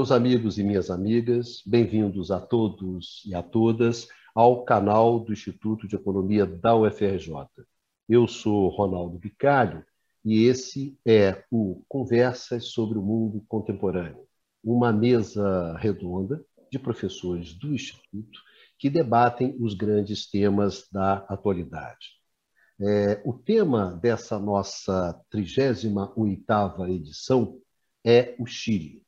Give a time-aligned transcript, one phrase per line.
[0.00, 5.86] Meus amigos e minhas amigas, bem-vindos a todos e a todas ao canal do Instituto
[5.86, 7.34] de Economia da UFRJ.
[8.08, 9.84] Eu sou Ronaldo Bicalho
[10.24, 14.26] e esse é o Conversas sobre o Mundo Contemporâneo,
[14.64, 16.42] uma mesa redonda
[16.72, 18.40] de professores do Instituto
[18.78, 22.08] que debatem os grandes temas da atualidade.
[22.80, 27.60] É, o tema dessa nossa 38ª edição
[28.02, 29.02] é o Chile.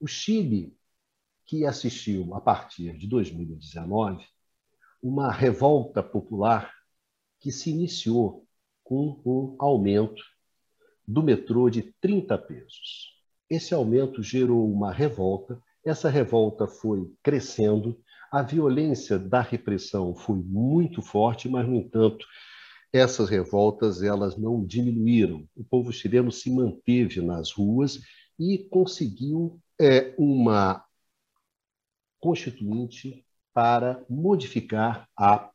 [0.00, 0.74] O Chile,
[1.44, 4.24] que assistiu, a partir de 2019,
[5.02, 6.72] uma revolta popular
[7.38, 8.46] que se iniciou
[8.82, 10.22] com um aumento
[11.06, 13.14] do metrô de 30 pesos.
[13.48, 18.00] Esse aumento gerou uma revolta, essa revolta foi crescendo,
[18.32, 22.26] a violência da repressão foi muito forte, mas, no entanto,
[22.90, 25.46] essas revoltas elas não diminuíram.
[25.54, 28.00] O povo chileno se manteve nas ruas
[28.38, 30.84] e conseguiu é, uma
[32.20, 35.50] constituinte para modificar a,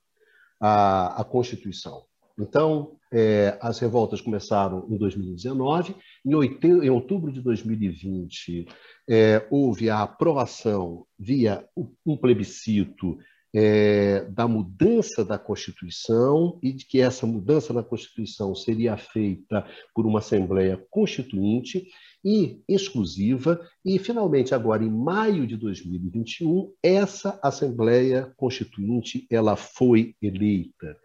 [0.59, 2.03] a, a Constituição.
[2.37, 5.95] Então, é, as revoltas começaram em 2019.
[6.25, 8.67] Em, em outubro de 2020,
[9.07, 11.65] é, houve a aprovação via
[12.05, 13.17] um plebiscito
[13.57, 20.05] é, da mudança da Constituição e de que essa mudança na Constituição seria feita por
[20.05, 21.87] uma Assembleia Constituinte
[22.21, 30.97] e exclusiva, e finalmente agora em maio de 2021 essa Assembleia Constituinte ela foi eleita.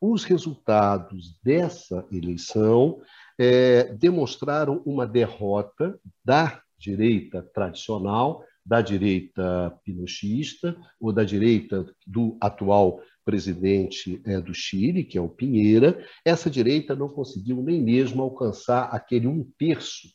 [0.00, 3.00] Os resultados dessa eleição
[3.36, 13.00] é, demonstraram uma derrota da direita tradicional da direita pinochista ou da direita do atual
[13.24, 18.84] presidente é, do Chile, que é o Pinheira, essa direita não conseguiu nem mesmo alcançar
[18.84, 20.08] aquele um terço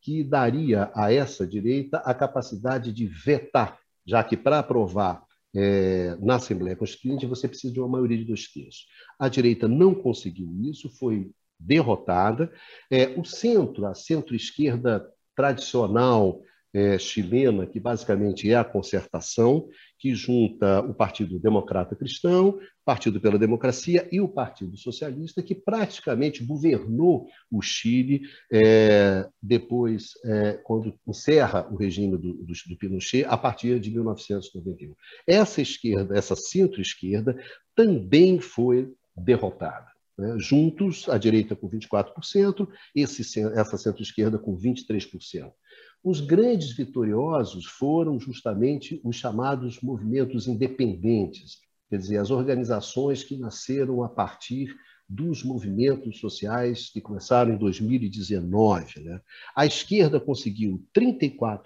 [0.00, 5.24] que daria a essa direita a capacidade de vetar, já que para aprovar
[5.54, 8.86] é, na Assembleia Constituinte você precisa de uma maioria de dois terços.
[9.18, 12.52] A direita não conseguiu isso, foi derrotada.
[12.90, 16.42] É, o centro, a centro-esquerda tradicional,
[16.74, 19.68] é, chilena, que basicamente é a concertação,
[19.98, 26.44] que junta o Partido Democrata Cristão, Partido pela Democracia e o Partido Socialista, que praticamente
[26.44, 28.22] governou o Chile
[28.52, 34.94] é, depois, é, quando encerra o regime do, do, do Pinochet, a partir de 1991.
[35.26, 37.38] Essa esquerda, essa centro-esquerda,
[37.76, 39.92] também foi derrotada.
[40.18, 40.36] Né?
[40.38, 45.52] Juntos, a direita com 24%, esse, essa centro-esquerda com 23%.
[46.04, 54.02] Os grandes vitoriosos foram justamente os chamados movimentos independentes, quer dizer, as organizações que nasceram
[54.02, 54.74] a partir
[55.08, 59.00] dos movimentos sociais que começaram em 2019.
[59.00, 59.20] Né?
[59.54, 61.62] A esquerda conseguiu 34%,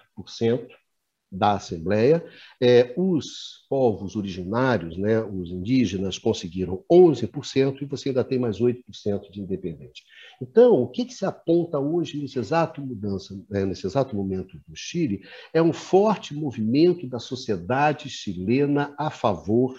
[1.30, 2.24] da Assembleia.
[2.60, 9.30] É, os povos originários, né, os indígenas, conseguiram 11% e você ainda tem mais 8%
[9.30, 10.04] de independente.
[10.40, 14.76] Então, o que, que, se aponta hoje nesse exato mudança, né, nesse exato momento do
[14.76, 15.22] Chile,
[15.52, 19.76] é um forte movimento da sociedade chilena a favor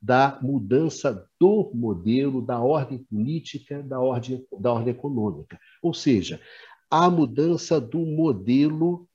[0.00, 5.58] da mudança do modelo da ordem política, da ordem, da ordem econômica.
[5.82, 6.38] Ou seja,
[6.90, 9.08] a mudança do modelo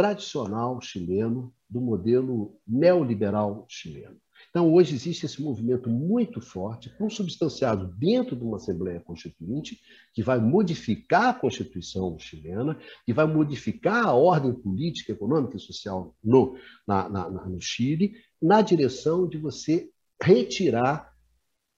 [0.00, 4.16] tradicional chileno, do modelo neoliberal chileno.
[4.48, 9.78] Então, hoje existe esse movimento muito forte, consubstanciado dentro de uma Assembleia Constituinte,
[10.14, 16.16] que vai modificar a Constituição chilena, que vai modificar a ordem política, econômica e social
[16.24, 16.56] no,
[16.88, 19.90] na, na, no Chile, na direção de você
[20.20, 21.14] retirar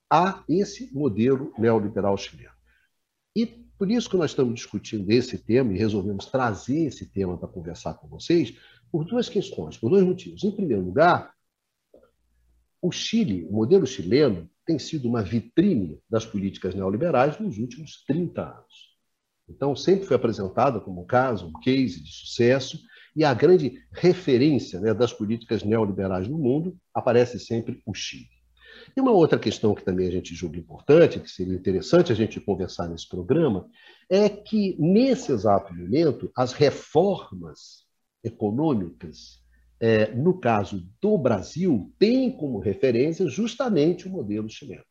[0.08, 2.52] a esse modelo neoliberal chileno.
[3.34, 7.48] E por isso que nós estamos discutindo esse tema e resolvemos trazer esse tema para
[7.48, 8.56] conversar com vocês,
[8.92, 10.44] por duas questões, por dois motivos.
[10.44, 11.34] Em primeiro lugar,
[12.80, 18.42] o Chile, o modelo chileno, tem sido uma vitrine das políticas neoliberais nos últimos 30
[18.42, 18.96] anos.
[19.48, 22.78] Então, sempre foi apresentado como um caso, um case de sucesso,
[23.16, 28.41] e a grande referência né, das políticas neoliberais no mundo aparece sempre o Chile.
[28.96, 32.40] E uma outra questão que também a gente julga importante, que seria interessante a gente
[32.40, 33.68] conversar nesse programa,
[34.08, 37.86] é que, nesse exato momento, as reformas
[38.22, 39.40] econômicas,
[39.80, 44.84] é, no caso do Brasil, têm como referência justamente o modelo chileno.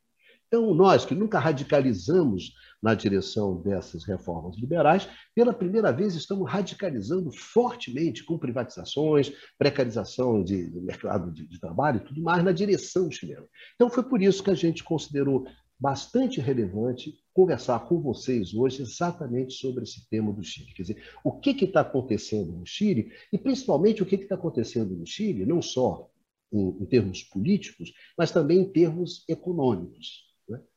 [0.53, 2.51] Então, nós que nunca radicalizamos
[2.83, 10.69] na direção dessas reformas liberais, pela primeira vez estamos radicalizando fortemente com privatizações, precarização de,
[10.69, 13.45] de mercado de, de trabalho e tudo mais na direção chilena.
[13.75, 15.45] Então, foi por isso que a gente considerou
[15.79, 20.73] bastante relevante conversar com vocês hoje exatamente sobre esse tema do Chile.
[20.75, 25.07] Quer dizer, o que está acontecendo no Chile e, principalmente, o que está acontecendo no
[25.07, 26.11] Chile, não só
[26.51, 30.29] em, em, termos políticos, mas também em termos econômicos.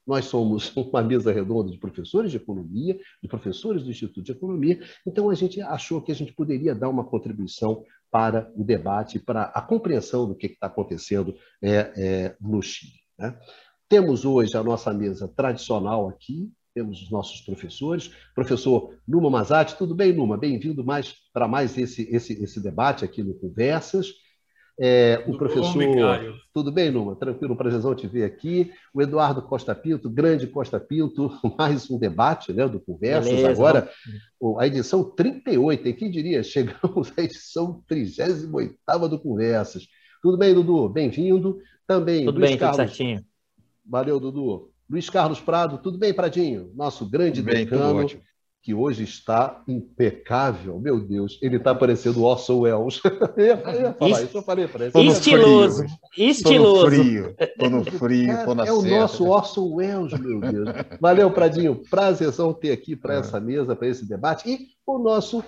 [0.06, 4.80] Nós somos uma mesa redonda de professores de economia, de professores do Instituto de Economia,
[5.06, 9.44] então a gente achou que a gente poderia dar uma contribuição para o debate, para
[9.44, 13.00] a compreensão do que está acontecendo é, é, no Chile.
[13.18, 13.36] Né?
[13.88, 18.10] Temos hoje a nossa mesa tradicional aqui, temos os nossos professores.
[18.34, 20.36] Professor Numa Mazati, tudo bem, Numa?
[20.36, 24.08] Bem-vindo mais para mais esse, esse, esse debate aqui no Conversas.
[24.78, 25.72] É, o professor.
[25.72, 27.14] Bom, tudo bem, Numa?
[27.14, 28.72] Tranquilo, prazerzão te ver aqui.
[28.92, 33.30] O Eduardo Costa Pinto, grande Costa Pinto, mais um debate né, do Conversas.
[33.32, 33.88] Beleza, Agora,
[34.58, 36.42] a edição 38, e quem diria?
[36.44, 39.86] Chegamos à edição 38 do Conversas.
[40.20, 40.88] Tudo bem, Dudu?
[40.88, 41.60] Bem-vindo.
[41.86, 42.76] Também, tudo Luiz bem, Carlos...
[42.78, 43.24] tudo certinho.
[43.86, 44.70] Valeu, Dudu.
[44.88, 46.72] Luiz Carlos Prado, tudo bem, Pradinho?
[46.74, 48.20] Nosso grande tudo decano, bem,
[48.64, 50.80] que hoje está impecável.
[50.80, 52.98] Meu Deus, ele está parecendo o Orson Welles.
[53.36, 55.06] eu ia falar isso, eu falei para ele.
[55.06, 55.84] Estiloso,
[56.16, 56.90] estiloso.
[56.90, 60.68] Estou no frio, estou no frio, estou na É o nosso Orson Welles, meu Deus.
[60.98, 61.82] Valeu, Pradinho.
[61.90, 63.18] Prazerzão ter aqui para é.
[63.18, 64.48] essa mesa, para esse debate.
[64.48, 65.44] E o nosso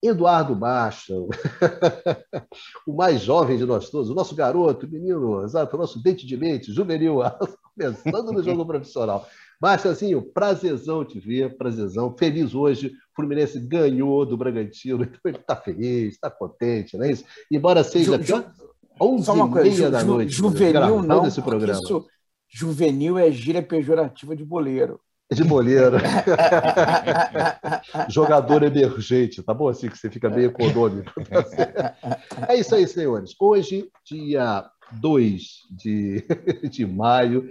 [0.00, 1.12] Eduardo Baixa,
[2.86, 6.36] o mais jovem de nós todos, o nosso garoto, menino, exato, o nosso dente de
[6.36, 7.18] leite, juvenil,
[7.76, 9.26] começando no jogo profissional.
[9.60, 12.88] Baixazinho, prazerzão te ver, prazerzão, feliz hoje.
[12.88, 17.24] O Fluminense ganhou do Bragantino, então ele está feliz, está contente, não é isso?
[17.50, 18.44] Embora seja ju, ju,
[19.00, 20.32] 11 e meia da noite.
[20.32, 21.80] Juvenil não, esse programa.
[21.80, 22.06] Isso,
[22.48, 25.00] juvenil é gíria pejorativa de boleiro.
[25.30, 25.98] De boleiro.
[28.08, 29.68] Jogador emergente, tá bom?
[29.68, 31.12] Assim que você fica bem econômico.
[32.48, 33.34] É isso aí, senhores.
[33.38, 36.24] Hoje, dia 2 de,
[36.70, 37.46] de maio,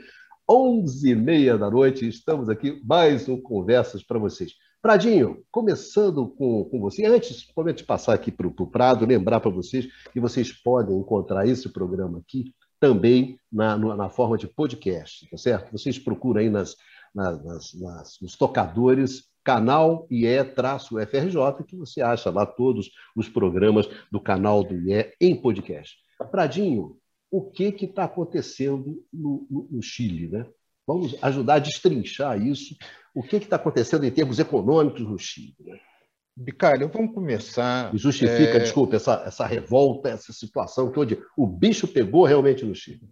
[0.50, 4.54] 11h30 da noite, estamos aqui, mais um Conversas para vocês.
[4.82, 9.88] Pradinho, começando com, com você, antes de passar aqui para o Prado, lembrar para vocês
[10.14, 15.72] que vocês podem encontrar esse programa aqui também na, na forma de podcast, tá certo?
[15.72, 16.76] Vocês procuram aí nas
[17.14, 24.64] nas, nas, nos tocadores canal IE-FRJ, que você acha lá todos os programas do canal
[24.64, 25.98] do IE em podcast.
[26.30, 26.98] Pradinho,
[27.32, 30.30] o que está acontecendo no, no, no, Chile?
[30.30, 30.46] Né?
[30.86, 32.76] Vamos ajudar a destrinchar isso.
[33.14, 35.56] O que está acontecendo em termos econômicos no Chile?
[35.60, 35.80] Né?
[36.36, 37.94] Bicalho, vamos começar.
[37.94, 38.60] E justifica, é...
[38.60, 43.10] desculpa, essa, essa revolta, essa situação que onde o bicho pegou realmente no Chile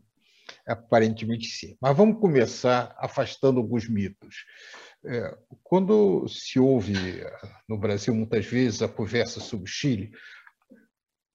[0.68, 1.78] aparentemente sim.
[1.80, 4.46] Mas vamos começar afastando alguns mitos.
[5.06, 6.94] É, quando se ouve
[7.70, 10.12] no Brasil muitas vezes a conversa sobre o Chile,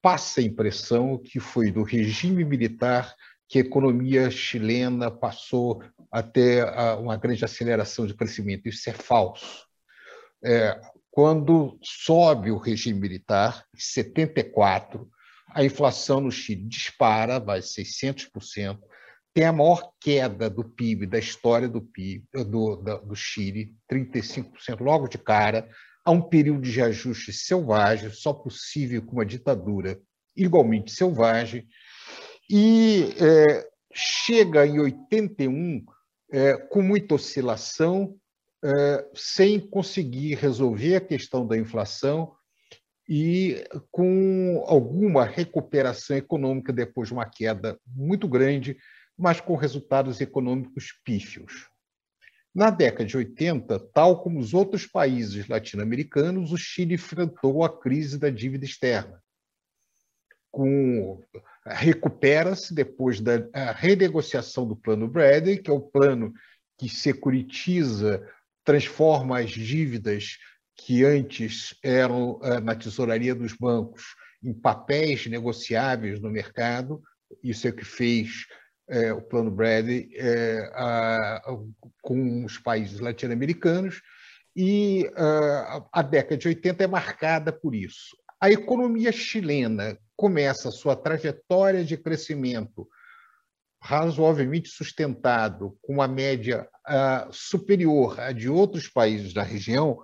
[0.03, 3.15] passa a impressão que foi do regime militar
[3.49, 6.65] que a economia chilena passou até
[6.95, 8.69] uma grande aceleração de crescimento.
[8.69, 9.67] Isso é falso.
[10.43, 10.81] É,
[11.11, 15.11] quando sobe o regime militar, em 74,
[15.49, 18.79] a inflação no Chile dispara, vai 600%,
[19.35, 25.09] tem a maior queda do PIB da história do PIB do, do Chile, 35% logo
[25.09, 25.69] de cara,
[26.05, 30.01] a um período de ajuste selvagem, só possível com uma ditadura
[30.37, 31.67] igualmente selvagem,
[32.49, 35.85] e é, chega em 81
[36.33, 38.17] é, com muita oscilação,
[38.65, 42.33] é, sem conseguir resolver a questão da inflação
[43.09, 48.77] e com alguma recuperação econômica depois de uma queda muito grande
[49.21, 51.69] mas com resultados econômicos pífios.
[52.55, 58.19] Na década de 80, tal como os outros países latino-americanos, o Chile enfrentou a crise
[58.19, 59.23] da dívida externa.
[60.51, 61.23] Com
[61.65, 63.37] recupera-se depois da
[63.77, 66.33] renegociação do plano Bradley, que é o plano
[66.77, 68.27] que securitiza,
[68.65, 70.39] transforma as dívidas
[70.75, 77.03] que antes eram eh, na tesouraria dos bancos em papéis negociáveis no mercado.
[77.45, 78.47] Isso é o que fez
[78.91, 81.43] é, o Plano Bradley é, a,
[82.03, 84.03] com os países latino-americanos,
[84.55, 88.17] e a, a década de 80 é marcada por isso.
[88.41, 92.89] A economia chilena começa sua trajetória de crescimento
[93.83, 99.99] razoavelmente sustentado, com uma média uh, superior à de outros países da região,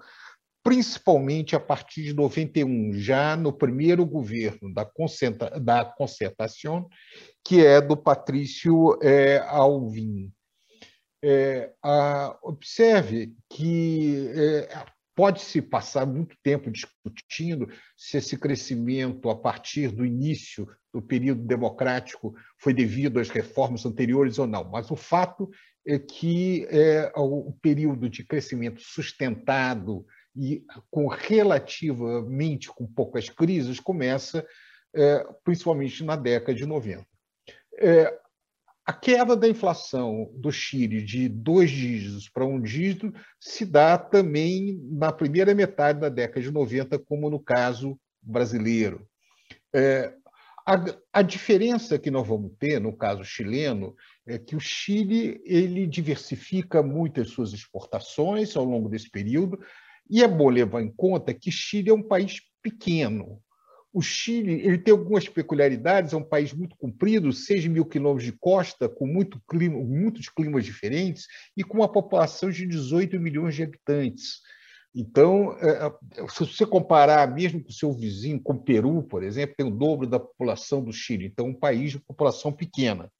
[0.66, 6.88] principalmente a partir de 91, já no primeiro governo da, concerta, da concertação,
[7.44, 10.32] que é do Patrício é, Alvim.
[11.22, 19.92] É, a, observe que é, pode-se passar muito tempo discutindo se esse crescimento, a partir
[19.92, 25.48] do início do período democrático, foi devido às reformas anteriores ou não, mas o fato
[25.86, 30.04] é que é, o período de crescimento sustentado
[30.36, 34.46] e com relativamente com poucas crises começa
[34.94, 37.06] é, principalmente na década de 90.
[37.78, 38.18] É,
[38.84, 44.80] a queda da inflação do Chile de dois dígitos para um dígito se dá também
[44.90, 49.06] na primeira metade da década de 90, como no caso brasileiro.
[49.74, 50.14] É,
[50.64, 53.94] a, a, diferença que nós vamos ter no caso chileno
[54.26, 59.58] é que o Chile ele diversifica muito as suas exportações ao longo desse período
[60.08, 63.40] e é bom levar em conta que Chile é um país pequeno.
[63.92, 68.38] O Chile ele tem algumas peculiaridades, é um país muito comprido, 6 mil quilômetros de
[68.38, 73.62] costa, com muito clima, muitos climas diferentes e com uma população de 18 milhões de
[73.62, 74.40] habitantes.
[74.94, 79.22] Então, é, é, se você comparar mesmo com o seu vizinho, com o Peru, por
[79.22, 83.10] exemplo, tem o dobro da população do Chile, então um país de população pequena.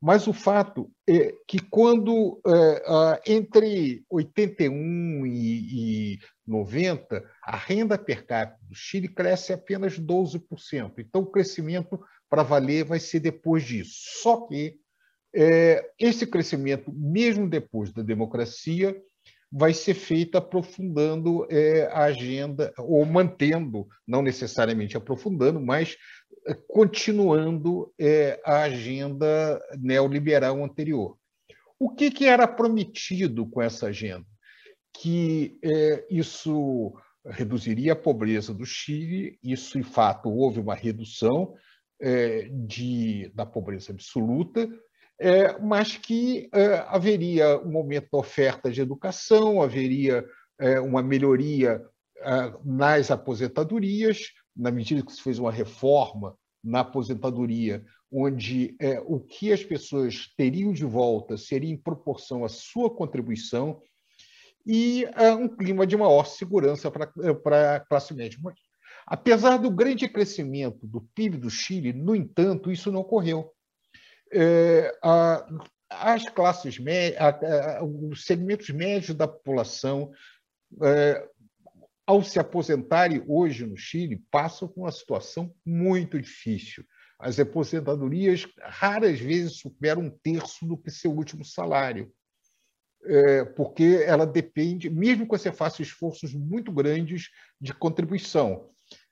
[0.00, 2.40] Mas o fato é que quando
[3.26, 10.92] entre 81 e 90, a renda per capita do Chile cresce apenas 12%.
[10.98, 12.00] Então, o crescimento
[12.30, 13.94] para valer vai ser depois disso.
[14.22, 14.76] Só que
[15.98, 18.96] esse crescimento, mesmo depois da democracia,
[19.50, 25.96] vai ser feita aprofundando é, a agenda, ou mantendo, não necessariamente aprofundando, mas é,
[26.54, 31.16] continuando é, a agenda neoliberal anterior.
[31.78, 34.26] O que, que, era prometido com essa agenda?
[34.92, 36.92] Que é, isso
[37.24, 41.54] reduziria a pobreza do Chile, isso, em fato, houve uma redução
[42.00, 44.68] é, de, da pobreza absoluta,
[45.20, 50.24] é, mas que é, haveria um aumento da oferta de educação, haveria
[50.58, 51.82] é, uma melhoria
[52.18, 59.20] é, nas aposentadorias, na medida que se fez uma reforma na aposentadoria, onde é, o
[59.20, 63.80] que as pessoas teriam de volta seria em proporção à sua contribuição,
[64.66, 68.38] e é, um clima de maior segurança para a classe média.
[68.42, 68.58] Mas,
[69.06, 73.50] apesar do grande crescimento do PIB do Chile, no entanto, isso não ocorreu
[74.32, 75.46] é, a,
[75.88, 77.18] as classes médias,
[78.10, 80.10] os segmentos médios da população,
[80.82, 81.26] é,
[82.08, 86.82] ao se aposentarem hoje no Chile, passam por uma situação muito difícil.
[87.18, 92.10] As aposentadorias raras vezes superam um terço do que seu último salário,
[93.04, 97.28] é, porque ela depende, mesmo que você faça esforços muito grandes
[97.60, 98.70] de contribuição.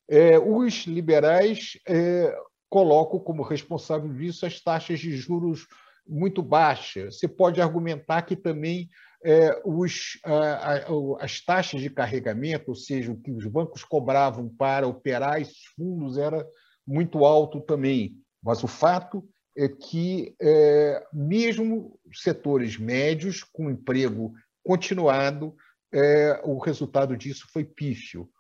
[0.09, 2.35] É, os liberais é,
[2.71, 5.67] coloco como responsável disso as taxas de juros
[6.09, 7.19] muito baixas.
[7.19, 8.89] Você pode argumentar que também
[9.27, 14.49] é, os, a, a, as taxas de carregamento, ou seja, o que os bancos cobravam
[14.49, 16.47] para operar esses fundos, era
[16.87, 18.17] muito alto também.
[18.41, 19.29] Mas o fato
[19.59, 25.57] é que, é, mesmo setores médios, com emprego continuado,
[25.93, 28.31] é, o resultado disso foi pífio.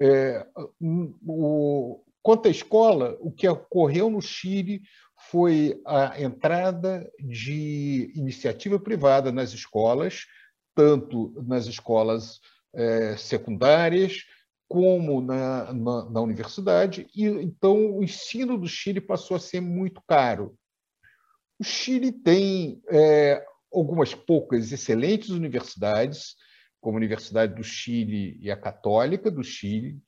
[0.00, 0.46] É,
[0.80, 4.80] o, Quanto à escola, o que ocorreu no Chile
[5.16, 10.26] foi a entrada de iniciativa privada nas escolas,
[10.74, 12.40] tanto nas escolas
[12.74, 14.24] é, secundárias
[14.68, 20.02] como na, na, na, universidade, e então o ensino do Chile passou a ser muito
[20.06, 20.56] caro.
[21.58, 26.34] O Chile tem é, algumas poucas excelentes universidades,
[26.80, 29.98] como a Universidade do Chile e a Católica do Chile,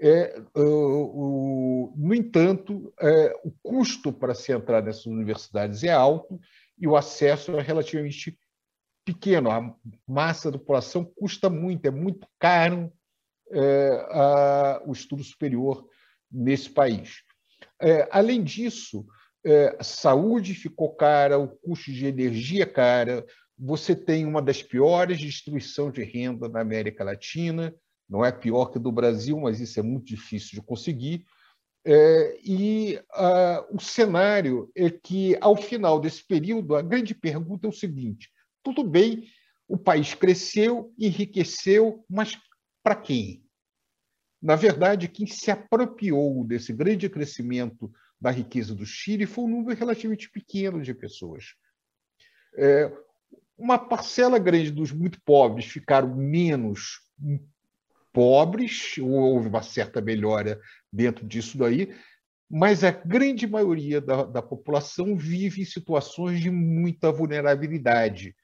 [0.00, 6.40] é, o, no entanto, é, o custo para se entrar nessas universidades é alto
[6.78, 8.38] e o acesso é relativamente
[9.04, 9.50] pequeno.
[9.50, 9.74] A
[10.08, 12.90] massa da população custa muito, é muito caro
[13.50, 15.86] é, a, o estudo superior
[16.30, 17.22] nesse país.
[17.80, 19.06] É, além disso,
[19.44, 23.26] é, a saúde ficou cara, o custo de energia cara,
[23.58, 27.74] você tem uma das piores distribuição de renda na América Latina,
[28.10, 31.24] não é pior que do Brasil, mas isso é muito difícil de conseguir.
[31.84, 37.70] É, e uh, o cenário é que, ao final desse período, a grande pergunta é
[37.70, 38.28] o seguinte:
[38.64, 39.28] tudo bem,
[39.68, 42.36] o país cresceu, enriqueceu, mas
[42.82, 43.44] para quem?
[44.42, 47.90] Na verdade, quem se apropriou desse grande crescimento
[48.20, 51.54] da riqueza do Chile foi um número relativamente pequeno de pessoas.
[52.56, 52.92] É,
[53.56, 57.00] uma parcela grande dos muito pobres ficaram menos
[58.12, 60.60] pobres, houve uma certa melhora
[60.92, 61.94] dentro disso daí,
[62.50, 68.34] mas a grande maioria da, da população vive em situações de muita vulnerabilidade,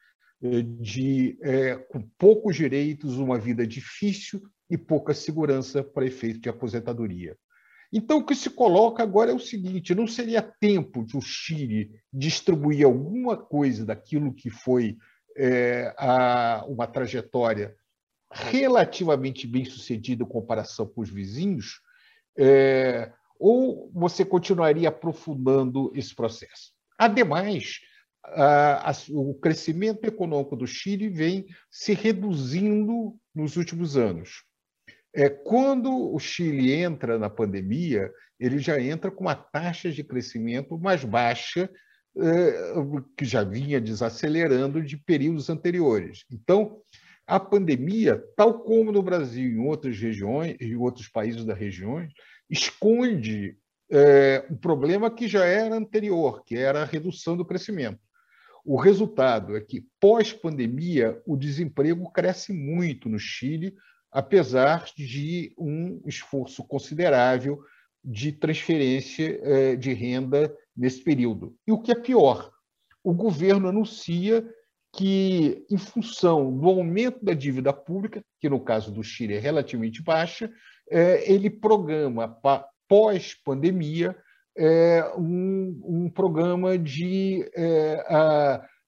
[0.42, 6.48] eh, de é, com poucos direitos, uma vida difícil e pouca segurança para efeito de
[6.48, 7.36] aposentadoria.
[7.92, 11.90] Então, o que se coloca agora é o seguinte: não seria tempo de o Chile
[12.12, 14.96] distribuir alguma coisa daquilo que foi
[15.36, 17.74] é, a, uma trajetória
[18.32, 21.80] relativamente bem sucedida em comparação com os vizinhos,
[22.38, 26.72] é, ou você continuaria aprofundando esse processo?
[26.98, 27.80] Ademais,
[28.24, 34.44] a, a, o crescimento econômico do Chile vem se reduzindo nos últimos anos.
[35.14, 40.78] É, quando o Chile entra na pandemia, ele já entra com uma taxa de crescimento
[40.78, 41.70] mais baixa,
[42.18, 42.74] é,
[43.16, 46.24] que já vinha desacelerando de períodos anteriores.
[46.30, 46.80] Então,
[47.26, 52.06] a pandemia, tal como no Brasil e em outras regiões, em outros países da região,
[52.48, 53.58] esconde
[53.90, 57.98] é, um problema que já era anterior, que era a redução do crescimento.
[58.64, 63.74] O resultado é que, pós-pandemia, o desemprego cresce muito no Chile,
[64.10, 67.60] apesar de um esforço considerável
[68.04, 71.56] de transferência eh, de renda nesse período.
[71.66, 72.52] E o que é pior,
[73.04, 74.44] o governo anuncia
[74.96, 80.02] que, em função do aumento da dívida pública, que no caso do Chile é relativamente
[80.02, 80.50] baixa,
[80.90, 82.36] eh, ele programa,
[82.88, 84.16] pós-pandemia,
[84.56, 87.44] eh, um, um programa de,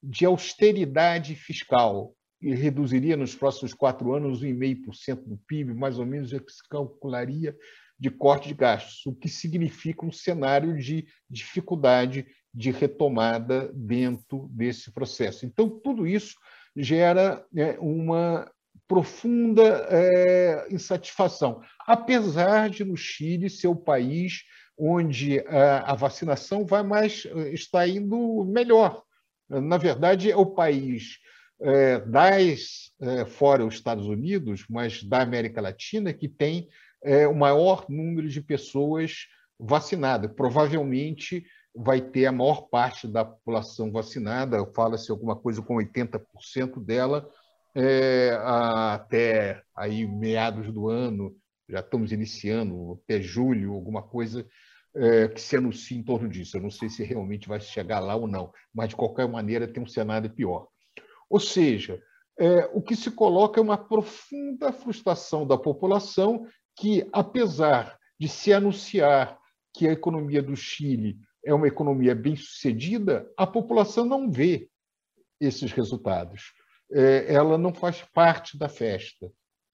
[0.03, 6.33] de austeridade fiscal, e reduziria nos próximos quatro anos 1,5% do PIB, mais ou menos
[6.33, 7.55] é que se calcularia
[7.99, 12.25] de corte de gastos, o que significa um cenário de dificuldade
[12.59, 15.47] de retomada dentro desse processo.
[15.47, 16.35] Então, tudo isso
[16.77, 18.51] gera né, uma
[18.89, 24.43] profunda é, insatisfação, apesar de no Chile ser o país
[24.77, 29.05] onde a, a vacinação vai mais está indo melhor.
[29.49, 31.19] Na verdade, é o país
[31.61, 36.69] é, das, é, fora os Estados Unidos, mas da América Latina, que tem
[37.31, 40.33] o maior número de pessoas vacinadas.
[40.35, 41.47] Provavelmente
[41.81, 47.31] vai ter a maior parte da população vacinada, fala-se alguma coisa com 80% dela,
[47.73, 51.37] é, até aí meados do ano,
[51.69, 54.45] já estamos iniciando, até julho, alguma coisa
[54.97, 56.57] é, que se anuncia em torno disso.
[56.57, 59.81] Eu não sei se realmente vai chegar lá ou não, mas de qualquer maneira tem
[59.81, 60.67] um cenário pior.
[61.31, 62.03] Ou seja,
[62.41, 68.53] é, o que se coloca é uma profunda frustração da população que, apesar de se
[68.53, 69.39] anunciar
[69.73, 74.69] que a economia do Chile é uma economia bem-sucedida, a população não vê
[75.41, 76.53] esses resultados.
[76.93, 79.33] É, ela não faz parte da festa.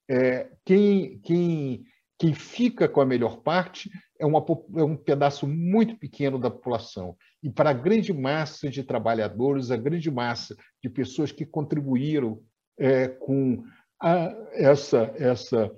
[0.08, 1.84] É, quem, quem,
[2.16, 4.38] quem fica com a melhor parte é, uma,
[4.76, 7.16] é um pedaço muito pequeno da população.
[7.42, 12.40] E para a grande massa de trabalhadores, a grande massa de pessoas que contribuíram
[12.78, 13.64] é, com
[14.00, 15.74] a, essa, essa.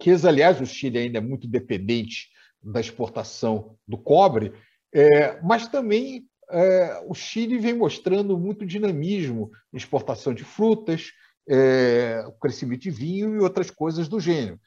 [0.00, 2.30] Que, aliás, o Chile ainda é muito dependente
[2.62, 4.54] da exportação do cobre,
[4.94, 11.10] é, mas também é, o Chile vem mostrando muito dinamismo exportação de frutas,
[11.48, 14.60] é, crescimento de vinho e outras coisas do gênero.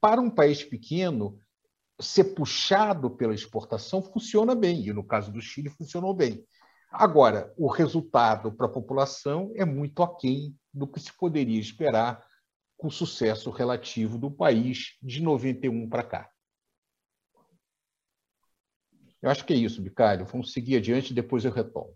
[0.00, 1.38] Para um país pequeno,
[2.00, 6.44] ser puxado pela exportação funciona bem, e no caso do Chile funcionou bem.
[6.90, 12.24] Agora, o resultado para a população é muito aquém do que se poderia esperar
[12.76, 16.31] com o sucesso relativo do país de 91 para cá.
[19.22, 20.26] Eu acho que é isso, Bicalho.
[20.26, 21.94] Vamos seguir adiante, depois eu retomo.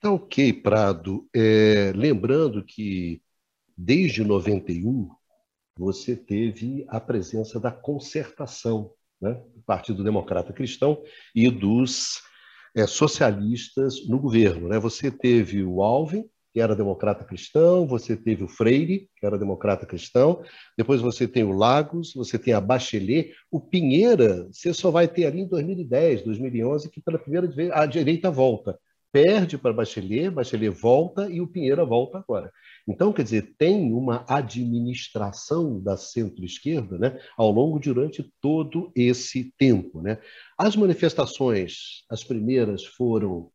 [0.00, 1.28] Tá ok, Prado.
[1.34, 3.20] É, lembrando que
[3.76, 5.10] desde 91
[5.76, 11.02] você teve a presença da concertação né, do Partido Democrata Cristão
[11.34, 12.22] e dos
[12.74, 14.68] é, socialistas no governo.
[14.68, 14.78] Né?
[14.78, 19.86] Você teve o Alvin, que era democrata cristão, você teve o Freire, que era democrata
[19.86, 20.42] cristão,
[20.76, 25.26] depois você tem o Lagos, você tem a Bachelet, o Pinheira, você só vai ter
[25.26, 28.76] ali em 2010, 2011, que pela primeira vez a direita volta
[29.12, 32.50] perde para Bachelet, Bachelet volta e o Pinheira volta agora.
[32.88, 40.02] Então, quer dizer, tem uma administração da centro-esquerda né, ao longo durante todo esse tempo.
[40.02, 40.18] Né?
[40.58, 43.48] As manifestações, as primeiras foram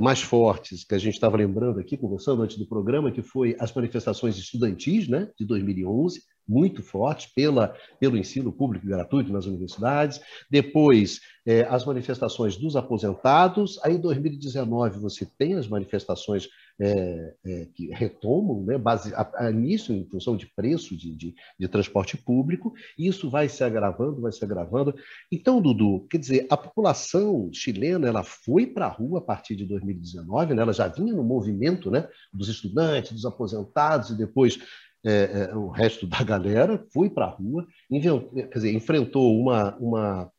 [0.00, 3.72] mais fortes, que a gente estava lembrando aqui, conversando antes do programa, que foi as
[3.74, 10.20] manifestações estudantis né, de 2011, muito fortes pela, pelo ensino público gratuito nas universidades.
[10.50, 13.78] Depois, é, as manifestações dos aposentados.
[13.82, 16.48] Aí, em 2019, você tem as manifestações
[16.80, 21.34] é, é, que retomam, né, base, a, a, início em função de preço de, de,
[21.58, 24.94] de, transporte público, e isso vai se agravando, vai se agravando.
[25.30, 29.66] Então, Dudu, quer dizer, a população chilena ela foi para a rua a partir de
[29.66, 34.58] 2019, né, ela já vinha no movimento né, dos estudantes, dos aposentados, e depois
[35.04, 40.32] é, é, o resto da galera foi para a rua, quer dizer, enfrentou uma, uma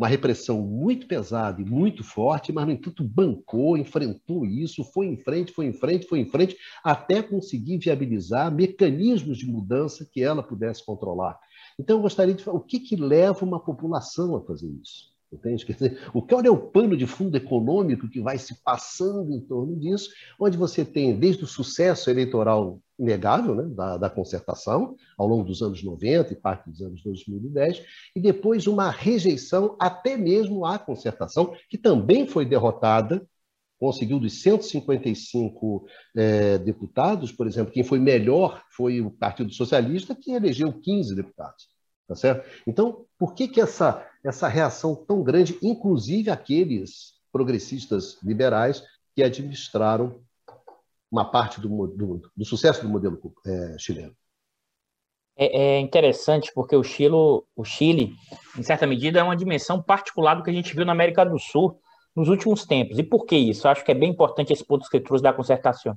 [0.00, 5.18] uma repressão muito pesada e muito forte, mas, no entanto, bancou, enfrentou isso, foi em
[5.18, 10.42] frente, foi em frente, foi em frente, até conseguir viabilizar mecanismos de mudança que ela
[10.42, 11.38] pudesse controlar.
[11.78, 15.10] Então, eu gostaria de falar o que, que leva uma população a fazer isso.
[15.30, 15.66] Entende?
[15.66, 19.40] Quer dizer, o que é o pano de fundo econômico que vai se passando em
[19.40, 20.08] torno disso,
[20.40, 25.62] onde você tem desde o sucesso eleitoral inegável né, da, da concertação, ao longo dos
[25.62, 27.82] anos 90 e parte dos anos 2010,
[28.14, 33.26] e depois uma rejeição até mesmo à concertação, que também foi derrotada
[33.78, 40.32] conseguiu dos 155 é, deputados, por exemplo, quem foi melhor foi o Partido Socialista, que
[40.32, 41.66] elegeu 15 deputados.
[42.06, 42.46] Tá certo?
[42.66, 48.82] Então, por que, que essa, essa reação tão grande, inclusive aqueles progressistas liberais
[49.14, 50.20] que administraram
[51.10, 54.14] uma parte do, do, do sucesso do modelo é, chileno?
[55.36, 58.14] É, é, interessante porque o Chile, o Chile,
[58.58, 61.38] em certa medida, é uma dimensão particular do que a gente viu na América do
[61.38, 61.80] Sul
[62.14, 62.98] nos últimos tempos.
[62.98, 63.66] E por que isso?
[63.66, 65.96] Eu acho que é bem importante esse ponto que trouxe da concertação.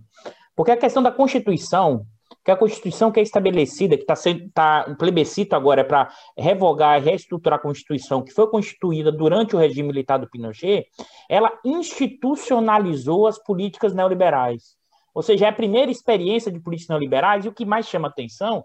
[0.56, 2.06] Porque a questão da Constituição
[2.44, 6.10] que a Constituição que é estabelecida, que está sendo tá, um plebiscito agora é para
[6.38, 10.86] revogar e reestruturar a Constituição, que foi constituída durante o regime militar do Pinochet,
[11.30, 14.76] ela institucionalizou as políticas neoliberais.
[15.14, 18.64] Ou seja, é a primeira experiência de políticas neoliberais, e o que mais chama atenção,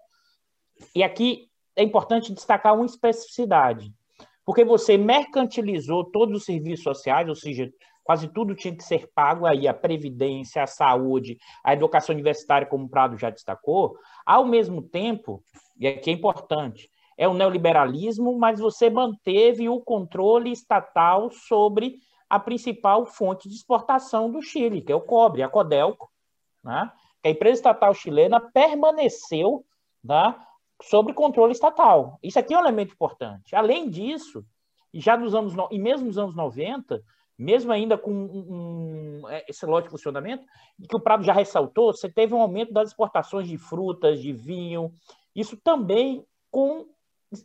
[0.94, 3.92] e aqui é importante destacar uma especificidade,
[4.44, 7.70] porque você mercantilizou todos os serviços sociais, ou seja,
[8.02, 12.86] quase tudo tinha que ser pago aí, a previdência, a saúde, a educação universitária, como
[12.86, 15.42] o Prado já destacou, ao mesmo tempo,
[15.78, 21.96] e aqui é importante, é o neoliberalismo, mas você manteve o controle estatal sobre
[22.30, 26.08] a principal fonte de exportação do Chile, que é o cobre, a Codelco,
[26.62, 26.92] né?
[27.24, 29.64] a empresa estatal chilena permaneceu
[30.02, 30.34] né,
[30.82, 32.18] sob controle estatal.
[32.22, 33.54] Isso aqui é um elemento importante.
[33.54, 34.44] Além disso,
[34.92, 37.02] já nos anos e mesmo nos anos 90,
[37.38, 40.44] mesmo ainda com um, um, é, esse lote de funcionamento,
[40.88, 44.92] que o Prado já ressaltou, você teve um aumento das exportações de frutas, de vinho,
[45.34, 46.86] isso também com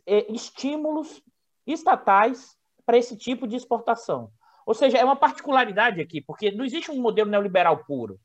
[0.06, 1.22] é, estímulos
[1.66, 4.30] estatais para esse tipo de exportação.
[4.66, 8.18] Ou seja, é uma particularidade aqui, porque não existe um modelo neoliberal puro.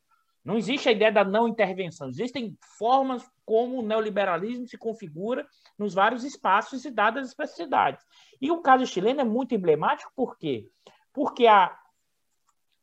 [0.43, 2.09] Não existe a ideia da não intervenção.
[2.09, 5.47] Existem formas como o neoliberalismo se configura
[5.77, 8.05] nos vários espaços e dadas as especificidades.
[8.41, 10.69] E o caso chileno é muito emblemático, por quê?
[11.13, 11.77] Porque a,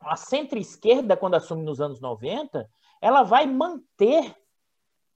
[0.00, 2.68] a centro-esquerda, quando assume nos anos 90,
[3.00, 4.34] ela vai manter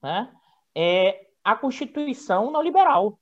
[0.01, 0.33] né,
[0.75, 3.19] é, a Constituição neoliberal.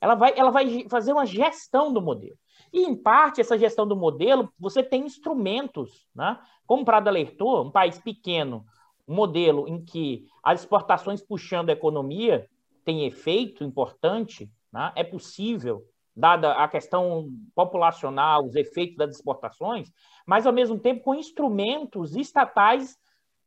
[0.00, 2.38] Ela vai, ela vai fazer uma gestão do modelo.
[2.72, 6.38] E, em parte, essa gestão do modelo, você tem instrumentos, né?
[6.66, 8.64] como Prado alertou, um país pequeno,
[9.06, 12.48] um modelo em que as exportações puxando a economia
[12.84, 14.92] tem efeito importante, né?
[14.94, 15.84] é possível
[16.16, 19.92] dada a questão populacional, os efeitos das exportações,
[20.26, 22.98] mas ao mesmo tempo com instrumentos estatais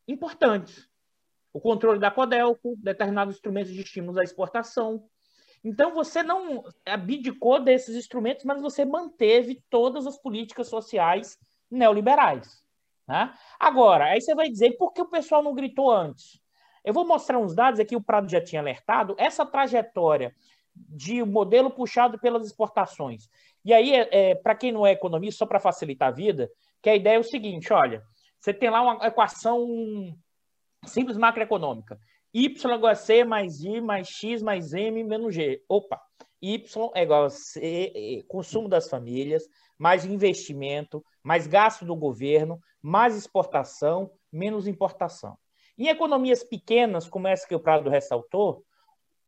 [0.08, 0.88] importantes.
[1.52, 5.04] O controle da Codelco, determinados instrumentos de estímulos à exportação.
[5.63, 11.38] Então você não abdicou desses instrumentos, mas você manteve todas as políticas sociais
[11.69, 12.63] neoliberais.
[13.08, 13.34] Né?
[13.60, 16.39] Agora, aí você vai dizer por que o pessoal não gritou antes?
[16.84, 19.15] Eu vou mostrar uns dados aqui, o Prado já tinha alertado.
[19.17, 20.34] Essa trajetória
[20.76, 23.30] de modelo puxado pelas exportações.
[23.65, 26.50] E aí, é, é para quem não é economista, só para facilitar a vida,
[26.82, 28.02] que a ideia é o seguinte: olha,
[28.39, 29.67] você tem lá uma equação
[30.86, 32.00] simples macroeconômica.
[32.34, 35.63] Y igual a C mais I mais X mais M menos G.
[35.68, 36.00] Opa!
[36.42, 39.44] Y é igual a C, consumo das famílias,
[39.78, 45.38] mais investimento, mais gasto do governo, mais exportação, menos importação.
[45.78, 48.63] Em economias pequenas, como essa que o Prado ressaltou,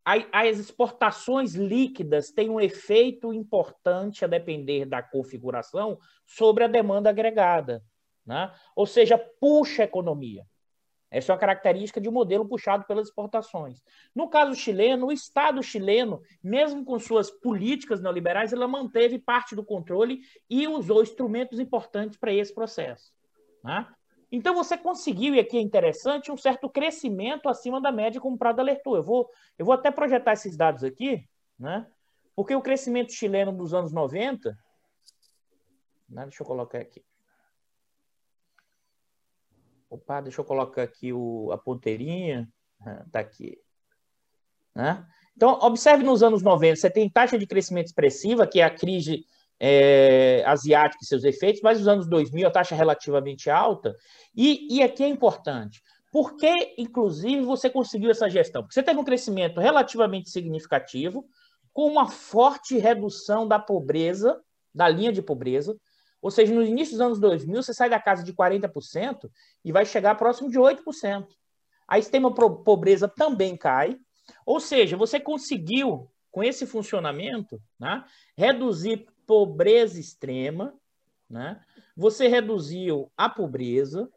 [0.04, 7.84] as exportações líquidas têm um efeito importante a depender da configuração sobre a demanda agregada,
[8.26, 8.52] né?
[8.76, 10.46] ou seja, puxa a economia.
[11.12, 13.84] Essa é uma característica de um modelo puxado pelas exportações.
[14.15, 19.63] No caso chileno, o Estado chileno, mesmo com suas políticas neoliberais, ela manteve parte do
[19.63, 23.12] controle e usou instrumentos importantes para esse processo.
[23.62, 23.86] Né?
[24.32, 28.39] Então você conseguiu, e aqui é interessante, um certo crescimento acima da média, como o
[28.39, 28.95] Prado alertou.
[28.95, 31.28] Eu vou, eu vou até projetar esses dados aqui,
[31.60, 31.86] né?
[32.34, 34.58] porque o crescimento chileno dos anos 90.
[36.10, 36.24] Né?
[36.24, 37.04] Deixa eu colocar aqui.
[39.92, 42.48] Opa, deixa eu colocar aqui o, a ponteirinha.
[43.06, 43.58] Está aqui.
[44.74, 45.06] Né?
[45.36, 49.26] Então, observe nos anos 90, você tem taxa de crescimento expressiva, que é a crise
[49.60, 53.94] é, asiática e seus efeitos, mas nos anos 2000 a taxa é relativamente alta.
[54.34, 58.62] E, e aqui é importante, por que, inclusive, você conseguiu essa gestão?
[58.62, 61.26] Porque você teve um crescimento relativamente significativo,
[61.74, 64.42] com uma forte redução da pobreza
[64.74, 65.78] da linha de pobreza.
[66.22, 69.30] Ou seja, no início dos anos 2000, você sai da casa de 40%
[69.66, 71.28] e vai chegar próximo de 8%.
[71.88, 73.98] A extrema pobreza também cai.
[74.46, 78.06] Ou seja, você conseguiu, com esse funcionamento, né,
[78.38, 80.74] reduzir pobreza extrema,
[81.30, 81.62] né?
[81.96, 84.10] você reduziu a pobreza,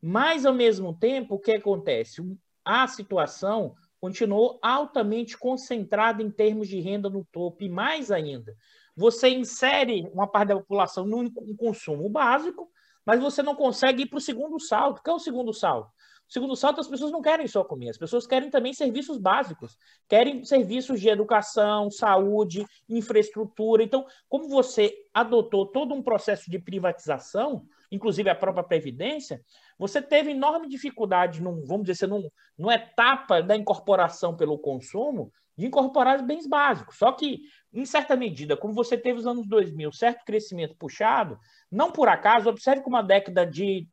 [0.00, 2.22] mas, ao mesmo tempo, o que acontece?
[2.64, 8.56] A situação continuou altamente concentrada em termos de renda no topo, e mais ainda,
[9.00, 12.70] você insere uma parte da população no consumo básico,
[13.04, 14.98] mas você não consegue ir para o segundo salto.
[14.98, 15.88] O que é o segundo salto?
[16.28, 19.74] O segundo salto, as pessoas não querem só comer, as pessoas querem também serviços básicos,
[20.06, 23.82] querem serviços de educação, saúde, infraestrutura.
[23.82, 29.42] Então, como você adotou todo um processo de privatização, inclusive a própria Previdência,
[29.78, 35.66] você teve enorme dificuldade, num, vamos dizer num, numa etapa da incorporação pelo consumo, de
[35.66, 36.96] incorporar os bens básicos.
[36.96, 41.38] Só que, em certa medida, como você teve os anos 2000, certo crescimento puxado,
[41.70, 43.86] não por acaso, observe como a década de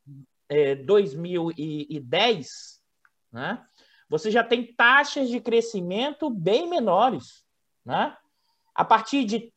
[0.49, 2.81] é, 2010,
[3.31, 3.63] né,
[4.09, 7.45] você já tem taxas de crescimento bem menores.
[7.85, 8.15] Né?
[8.73, 9.53] A partir de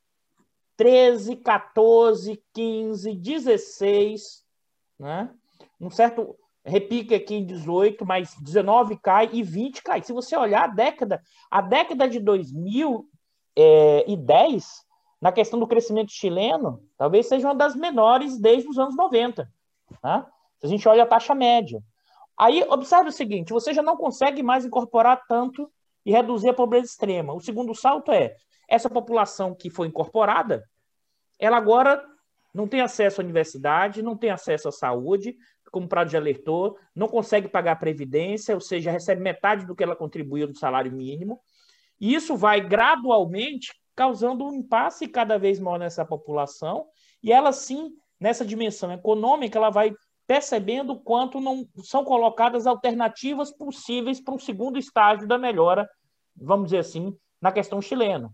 [0.76, 4.44] 13, 14, 15, 16,
[4.98, 5.30] né?
[5.78, 10.02] Um certo repique aqui em 18, mas 19 cai e 20 cai.
[10.02, 13.09] Se você olhar a década, a década de 2010,
[13.56, 14.04] é,
[15.20, 19.50] na questão do crescimento chileno, talvez seja uma das menores desde os anos 90.
[20.02, 20.26] Né?
[20.58, 21.82] Se a gente olha a taxa média.
[22.38, 25.70] Aí, observe o seguinte: você já não consegue mais incorporar tanto
[26.06, 27.34] e reduzir a pobreza extrema.
[27.34, 28.34] O segundo salto é
[28.66, 30.64] essa população que foi incorporada,
[31.38, 32.02] ela agora
[32.54, 35.36] não tem acesso à universidade, não tem acesso à saúde,
[35.70, 36.20] como o Prado já
[36.94, 40.92] não consegue pagar a previdência, ou seja, recebe metade do que ela contribuiu no salário
[40.92, 41.40] mínimo.
[42.00, 46.86] E isso vai gradualmente causando um impasse cada vez maior nessa população,
[47.22, 49.94] e ela sim, nessa dimensão econômica, ela vai
[50.26, 55.90] percebendo quanto não são colocadas alternativas possíveis para um segundo estágio da melhora,
[56.36, 58.32] vamos dizer assim, na questão chilena.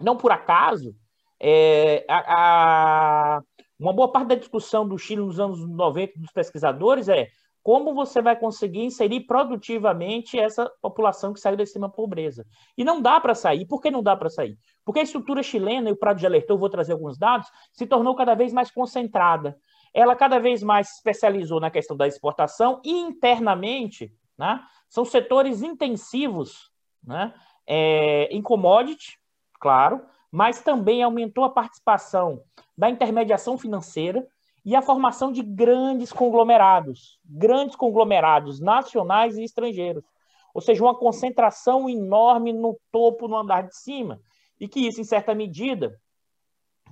[0.00, 0.94] Não por acaso,
[1.40, 3.42] é, a, a,
[3.78, 7.28] uma boa parte da discussão do Chile nos anos 90 dos pesquisadores é
[7.62, 12.46] como você vai conseguir inserir produtivamente essa população que saiu da extrema pobreza.
[12.76, 13.66] E não dá para sair.
[13.66, 14.58] Por que não dá para sair?
[14.84, 18.14] Porque a estrutura chilena, e o Prado já alertou, vou trazer alguns dados, se tornou
[18.14, 19.58] cada vez mais concentrada.
[19.92, 25.62] Ela cada vez mais se especializou na questão da exportação e internamente né, são setores
[25.62, 26.70] intensivos
[27.02, 27.34] né,
[27.66, 29.18] é, em commodity,
[29.60, 32.42] claro, mas também aumentou a participação
[32.76, 34.26] da intermediação financeira
[34.68, 40.04] e a formação de grandes conglomerados, grandes conglomerados nacionais e estrangeiros.
[40.52, 44.20] Ou seja, uma concentração enorme no topo, no andar de cima.
[44.60, 45.98] E que isso, em certa medida,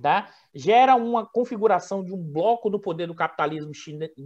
[0.01, 3.71] tá, gera uma configuração de um bloco do poder do capitalismo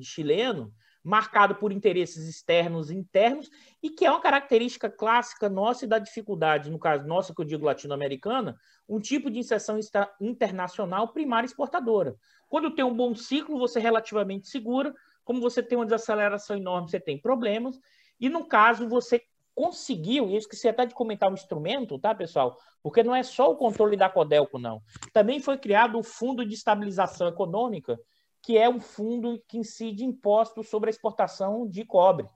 [0.02, 0.72] chileno
[1.04, 3.50] marcado por interesses externos e internos,
[3.82, 7.46] e que é uma característica clássica nossa e da dificuldade, no caso nossa, que eu
[7.46, 8.56] digo latino-americana,
[8.88, 9.80] um tipo de inserção
[10.20, 12.16] internacional primária exportadora.
[12.48, 16.90] Quando tem um bom ciclo, você é relativamente segura, como você tem uma desaceleração enorme,
[16.90, 17.80] você tem problemas,
[18.20, 19.24] e no caso, você
[19.56, 22.58] conseguiu, e eu esqueci até de comentar o instrumento, tá, pessoal?
[22.82, 24.82] Porque não é só o controle da Codelco, não.
[25.12, 28.00] Também foi criado o Fundo de Estabilização Econômica,
[28.42, 32.28] que é um fundo que incide impostos sobre a exportação de cobre.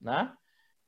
[0.00, 0.24] Né?
[0.24, 0.34] Pra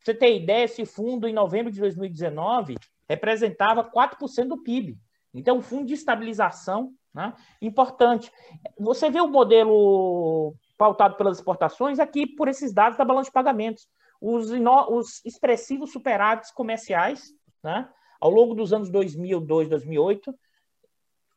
[0.04, 2.76] você ter ideia, esse fundo, em novembro de 2019,
[3.08, 4.98] representava 4% do PIB.
[5.32, 7.32] Então, um fundo de estabilização né?
[7.62, 8.30] importante.
[8.78, 13.88] Você vê o modelo pautado pelas exportações aqui por esses dados da balança de pagamentos.
[14.20, 14.50] Os,
[14.88, 17.88] os expressivos superávites comerciais, né?
[18.20, 20.34] ao longo dos anos 2002, 2008,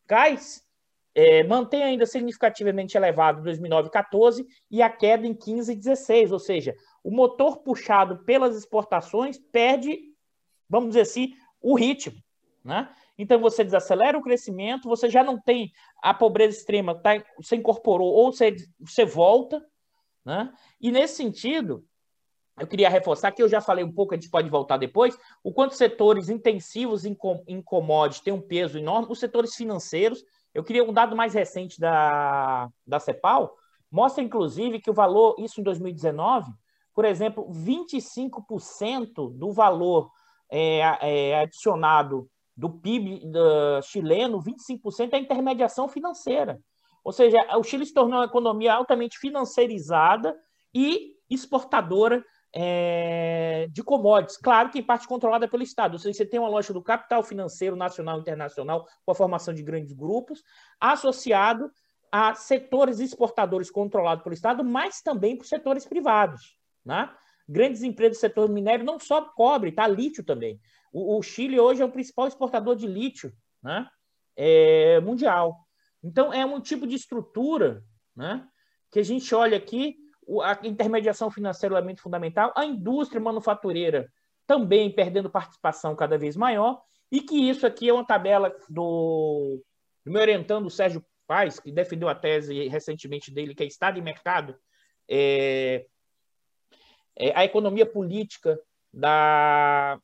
[0.08, 0.38] cai
[1.18, 4.48] é, mantém ainda significativamente elevado em 2009 e 14
[4.84, 10.00] a queda em 15 e 16, ou seja, o motor puxado pelas exportações perde,
[10.70, 12.22] vamos dizer assim, o ritmo,
[12.64, 12.94] né?
[13.18, 15.72] Então você desacelera o crescimento, você já não tem
[16.04, 19.66] a pobreza extrema, tá, você incorporou ou você, você volta,
[20.24, 20.54] né?
[20.80, 21.84] E nesse sentido,
[22.60, 25.52] eu queria reforçar que eu já falei um pouco, a gente pode voltar depois, o
[25.52, 30.24] quanto setores intensivos em, em commodities têm um peso enorme, os setores financeiros,
[30.58, 33.56] eu queria um dado mais recente da, da CEPAL,
[33.92, 36.52] mostra inclusive que o valor, isso em 2019,
[36.96, 40.10] por exemplo, 25% do valor
[40.50, 46.60] é, é, adicionado do PIB do chileno, 25% é intermediação financeira.
[47.04, 50.36] Ou seja, o Chile se tornou uma economia altamente financiarizada
[50.74, 55.94] e exportadora é, de commodities, claro que em parte controlada pelo Estado.
[55.94, 59.54] Ou seja, você tem uma loja do capital financeiro nacional e internacional com a formação
[59.54, 60.44] de grandes grupos,
[60.80, 61.72] associado
[62.12, 66.58] a setores exportadores controlados pelo Estado, mas também por setores privados.
[66.86, 67.10] Né?
[67.48, 69.88] Grandes empresas do setor minério, não só cobre, tá?
[69.88, 70.60] Lítio também.
[70.92, 73.88] O, o Chile hoje é o principal exportador de lítio né?
[74.36, 75.68] É, mundial.
[76.04, 77.84] Então, é um tipo de estrutura
[78.16, 78.48] né?
[78.92, 79.98] que a gente olha aqui,
[80.44, 84.12] a intermediação financeira é elemento fundamental, a indústria manufatureira
[84.46, 89.62] também perdendo participação cada vez maior, e que isso aqui é uma tabela do,
[90.06, 94.02] do meu orientando, Sérgio Paz, que defendeu a tese recentemente dele, que é Estado e
[94.02, 94.56] Mercado,
[95.10, 95.86] é,
[97.16, 98.60] é a economia política
[98.94, 100.00] da,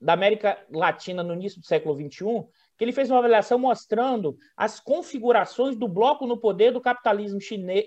[0.00, 2.46] da América Latina no início do século XXI,
[2.82, 7.86] ele fez uma avaliação mostrando as configurações do bloco no poder do capitalismo chine,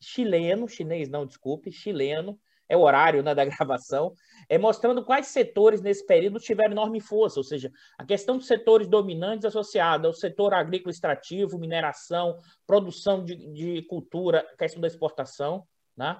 [0.00, 4.12] chileno, chinês não, desculpe, chileno, é o horário né, da gravação,
[4.48, 8.86] é mostrando quais setores nesse período tiveram enorme força, ou seja, a questão dos setores
[8.86, 16.16] dominantes associada ao setor agrícola extrativo, mineração, produção de, de cultura, questão da exportação, né?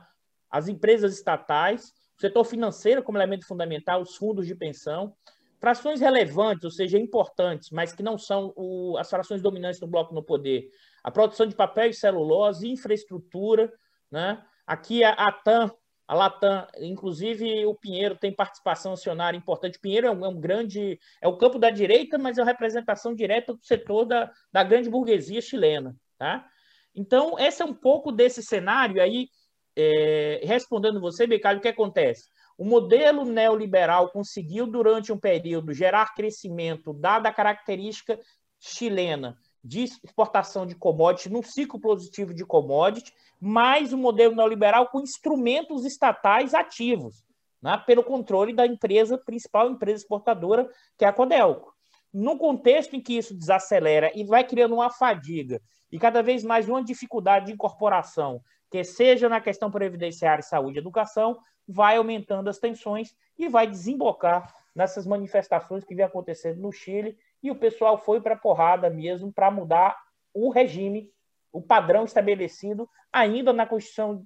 [0.51, 5.15] as empresas estatais, o setor financeiro como elemento fundamental, os fundos de pensão,
[5.61, 10.15] frações relevantes, ou seja, importantes, mas que não são o, as frações dominantes do bloco
[10.15, 10.71] no poder,
[11.03, 13.73] a produção de papel e celulose, infraestrutura,
[14.11, 14.43] né?
[14.67, 15.71] Aqui a, a TAM,
[16.07, 19.77] a Latam, inclusive o Pinheiro tem participação acionária importante.
[19.77, 22.47] O Pinheiro é um, é um, grande, é o campo da direita, mas é a
[22.47, 26.47] representação direta do setor da, da grande burguesia chilena, tá?
[26.95, 29.29] Então, esse é um pouco desse cenário aí,
[29.77, 32.29] é, respondendo você, Becalho, o que acontece?
[32.59, 38.19] O modelo neoliberal conseguiu, durante um período, gerar crescimento, dada a característica
[38.59, 45.01] chilena de exportação de commodities, num ciclo positivo de commodities, mais o modelo neoliberal com
[45.01, 47.25] instrumentos estatais ativos,
[47.63, 51.73] né, pelo controle da empresa, principal empresa exportadora, que é a Codelco.
[52.13, 55.61] No contexto em que isso desacelera e vai criando uma fadiga
[55.93, 60.81] e cada vez mais uma dificuldade de incorporação, que seja na questão previdenciária, saúde e
[60.81, 61.39] educação,
[61.69, 67.51] vai aumentando as tensões e vai desembocar nessas manifestações que vem acontecendo no Chile, e
[67.51, 69.97] o pessoal foi para a porrada mesmo para mudar
[70.33, 71.13] o regime,
[71.53, 74.25] o padrão estabelecido ainda na Constituição,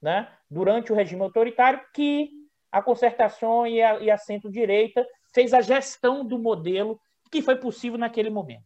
[0.00, 2.30] né, durante o regime autoritário, que
[2.70, 7.00] a concertação e a, e a centro-direita fez a gestão do modelo
[7.30, 8.64] que foi possível naquele momento.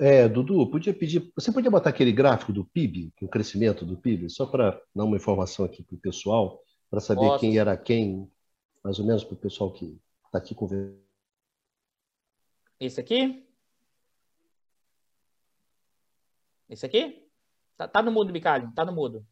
[0.00, 1.30] É, Dudu, podia pedir.
[1.36, 5.16] Você podia botar aquele gráfico do PIB, o crescimento do PIB, só para dar uma
[5.16, 6.60] informação aqui para o pessoal
[6.94, 7.40] para saber Posso.
[7.40, 8.30] quem era quem,
[8.80, 11.02] mais ou menos para o pessoal que está aqui conversando.
[12.78, 13.44] Esse aqui?
[16.68, 17.28] Esse aqui?
[17.76, 19.26] Tá, tá no mudo, Bicalho, tá no mudo.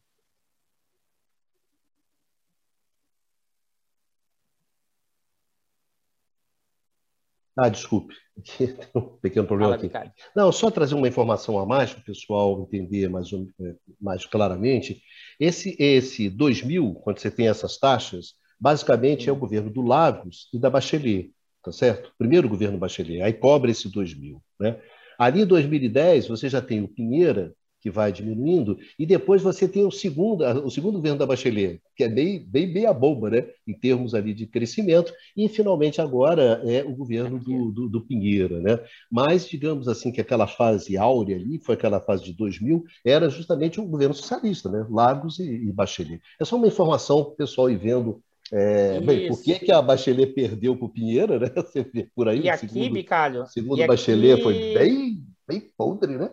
[7.62, 8.12] Ah, desculpe,
[8.59, 9.88] tem um pequeno problema aqui.
[10.35, 15.01] Não, só trazer uma informação a mais para o pessoal entender mais, é, mais claramente.
[15.38, 20.59] Esse, esse 2000, quando você tem essas taxas, basicamente é o governo do Lagos e
[20.59, 22.12] da Bachelet, tá certo?
[22.18, 24.81] Primeiro governo Bachelet, aí cobra esse 2000, né?
[25.16, 29.85] Ali em 2010, você já tem o Pinheira, que vai diminuindo, e depois você tem
[29.85, 33.75] o segundo, o segundo governo da Bachelet, que é bem, bem meia bomba, né, em
[33.75, 38.79] termos ali de crescimento, e finalmente agora é o governo do, do, do Pinheira, né?
[39.11, 43.81] Mas, digamos assim, que aquela fase áurea ali, foi aquela fase de 2000, era justamente
[43.81, 44.87] o governo socialista, né?
[44.88, 46.23] Lagos e, e Bachelet.
[46.40, 49.81] É só uma informação para o pessoal ir vendo é, bem, por que, que a
[49.81, 51.49] Bachelet perdeu para o Pinheira, né?
[51.57, 52.42] Você vê por aí.
[52.42, 53.47] E aqui, segundo, Bicalho?
[53.47, 54.42] Segundo Bachelet aqui...
[54.42, 56.31] foi bem, bem podre, né?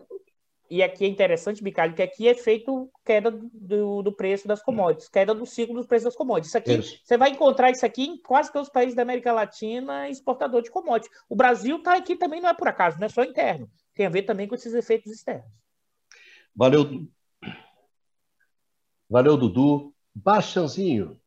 [0.70, 5.08] E aqui é interessante, Bicalho, que aqui é feito queda do, do preço das commodities,
[5.08, 6.50] queda do ciclo dos preços das commodities.
[6.50, 7.00] Isso aqui, isso.
[7.02, 10.70] você vai encontrar isso aqui em quase todos os países da América Latina exportador de
[10.70, 11.10] commodities.
[11.28, 13.68] O Brasil está aqui também, não é por acaso, não é só interno.
[13.94, 15.50] Tem a ver também com esses efeitos externos.
[16.54, 17.08] Valeu.
[19.08, 19.92] Valeu, Dudu.
[20.14, 21.20] Baixanzinho,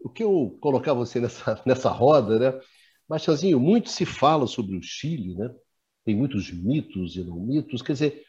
[0.00, 2.60] o que eu colocar você nessa, nessa roda, né?
[3.08, 5.50] Baixanzinho, muito se fala sobre o Chile, né?
[6.04, 7.80] Tem muitos mitos e não mitos.
[7.80, 8.26] Quer dizer,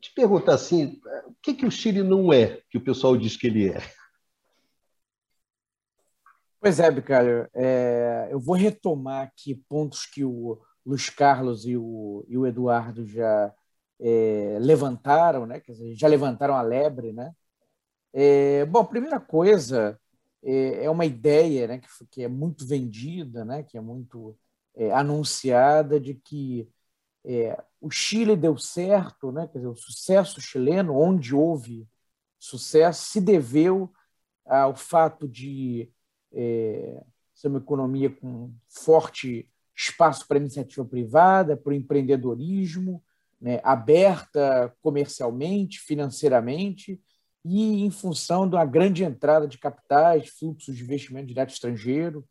[0.00, 3.46] te perguntar assim, o que, que o Chile não é, que o pessoal diz que
[3.46, 3.78] ele é?
[6.60, 12.24] Pois é, Bicalho, é, eu vou retomar aqui pontos que o Luiz Carlos e o,
[12.28, 13.52] e o Eduardo já
[14.00, 15.58] é, levantaram, né?
[15.60, 17.32] Quer dizer, já levantaram a lebre, né?
[18.12, 19.98] É, bom, a primeira coisa
[20.42, 24.36] é, é uma ideia, né, que, que é muito vendida, né, que é muito
[24.74, 26.68] é, anunciada de que
[27.24, 29.46] é, o Chile deu certo, né?
[29.46, 31.88] Quer dizer, o sucesso chileno, onde houve
[32.38, 33.92] sucesso, se deveu
[34.44, 35.88] ao fato de
[36.32, 37.02] é,
[37.34, 43.02] ser uma economia com forte espaço para iniciativa privada, para o empreendedorismo,
[43.40, 47.00] né, aberta comercialmente, financeiramente,
[47.44, 52.24] e em função de uma grande entrada de capitais, fluxos de investimento direto estrangeiro.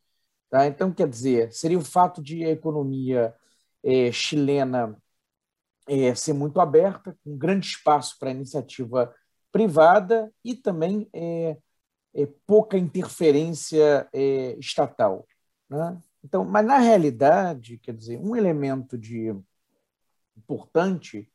[0.49, 0.67] Tá?
[0.67, 3.35] Então, quer dizer, seria o fato de a economia
[3.83, 4.97] é, chilena
[5.87, 9.13] é, ser muito aberta, com grande espaço para iniciativa
[9.51, 11.57] privada e também é,
[12.13, 15.27] é pouca interferência é, estatal.
[15.69, 16.01] Né?
[16.23, 19.35] Então, mas na realidade, quer dizer, um elemento de
[20.37, 21.29] importante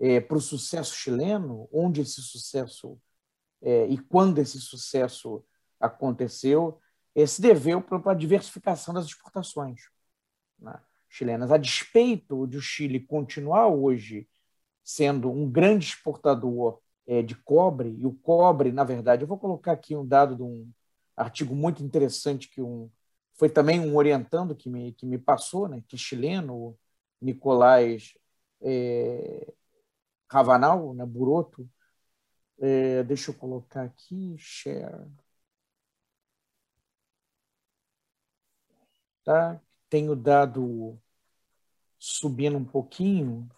[0.00, 2.98] é, para o sucesso chileno, onde esse sucesso
[3.88, 5.44] e quando esse sucesso
[5.80, 6.78] aconteceu,
[7.26, 9.80] se deveu para a diversificação das exportações
[10.60, 11.50] né, chilenas.
[11.52, 14.28] A despeito de o Chile continuar hoje
[14.84, 19.72] sendo um grande exportador é, de cobre, e o cobre, na verdade, eu vou colocar
[19.72, 20.70] aqui um dado de um
[21.16, 22.90] artigo muito interessante que um,
[23.34, 26.76] foi também um orientando que me, que me passou, né, que é chileno,
[27.20, 28.14] Nicolás
[28.62, 29.52] é,
[30.30, 31.68] Ravanal, né, Buroto.
[32.60, 35.06] É, deixa eu colocar aqui, share.
[39.24, 39.60] Tá?
[39.88, 40.98] Tenho dado
[41.98, 43.48] subindo um pouquinho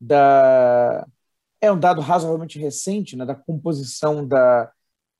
[0.00, 1.06] da
[1.60, 4.72] é um dado razoavelmente recente né, da composição da,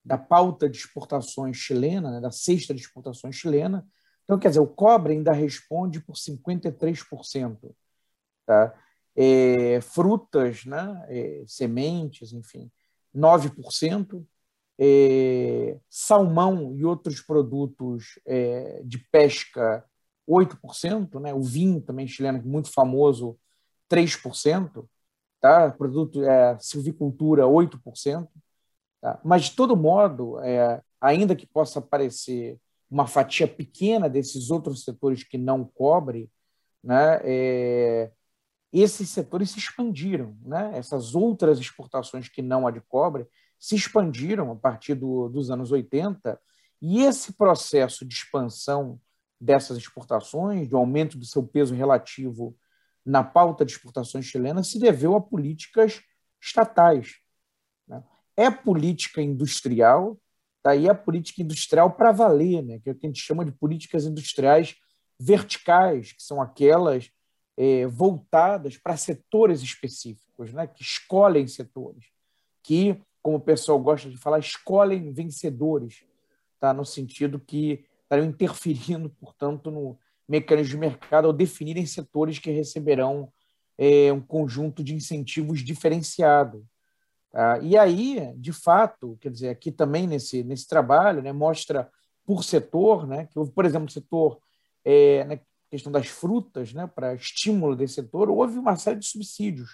[0.04, 3.86] da pauta de exportações chilena, né, da cesta de exportações chilena.
[4.24, 7.74] Então, quer dizer, o cobre ainda responde por 53%.
[8.46, 8.74] Tá?
[9.16, 12.70] É, frutas, né, é, sementes, enfim,
[13.14, 14.24] 9%.
[14.80, 19.84] É, salmão e outros produtos é, de pesca,
[20.28, 21.20] 8%.
[21.20, 21.34] Né?
[21.34, 23.38] O vinho também chileno, muito famoso,
[23.90, 24.86] 3%.
[25.40, 25.70] Tá?
[25.70, 28.28] Produto, é, silvicultura, 8%.
[29.00, 29.20] Tá?
[29.24, 32.58] Mas, de todo modo, é, ainda que possa parecer
[32.90, 36.30] uma fatia pequena desses outros setores que não cobre,
[36.82, 38.10] né, é,
[38.72, 40.36] esses setores se expandiram.
[40.42, 40.72] Né?
[40.74, 43.26] Essas outras exportações que não a de cobre
[43.58, 46.40] se expandiram a partir do, dos anos 80,
[46.80, 49.00] e esse processo de expansão
[49.40, 52.56] dessas exportações, do aumento do seu peso relativo
[53.04, 56.00] na pauta de exportações chilenas, se deveu a políticas
[56.40, 57.16] estatais
[58.38, 60.16] é política industrial,
[60.64, 60.92] daí tá?
[60.92, 62.78] a política industrial para valer, né?
[62.78, 64.76] que é o que a gente chama de políticas industriais
[65.18, 67.10] verticais, que são aquelas
[67.56, 70.68] é, voltadas para setores específicos, né?
[70.68, 72.04] que escolhem setores,
[72.62, 76.02] que, como o pessoal gosta de falar, escolhem vencedores,
[76.58, 76.72] tá?
[76.72, 83.30] no sentido que estariam interferindo, portanto, no mecanismo de mercado ao definirem setores que receberão
[83.76, 86.66] é, um conjunto de incentivos diferenciado.
[87.34, 91.86] Ah, e aí, de fato, quer dizer, aqui também nesse, nesse trabalho, né, mostra
[92.24, 94.40] por setor, né, que houve, por exemplo, setor,
[94.82, 95.38] é, na
[95.70, 99.68] questão das frutas, né, para estímulo desse setor, houve uma série de subsídios.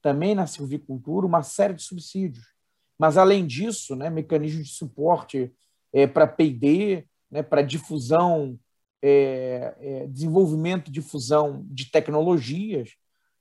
[0.00, 2.53] Também na silvicultura, uma série de subsídios.
[2.98, 5.52] Mas, além disso, né, mecanismos de suporte
[5.92, 8.58] é, para P&D, né, para difusão,
[9.02, 12.94] é, é, desenvolvimento e difusão de tecnologias.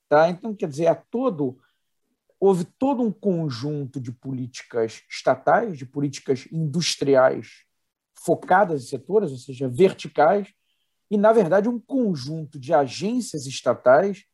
[0.09, 0.29] Tá?
[0.29, 1.57] Então, quer dizer, a todo
[2.39, 7.63] houve todo um conjunto de políticas estatais, de políticas industriais
[8.13, 10.49] focadas em setores, ou seja, verticais,
[11.09, 14.25] e, na verdade, um conjunto de agências estatais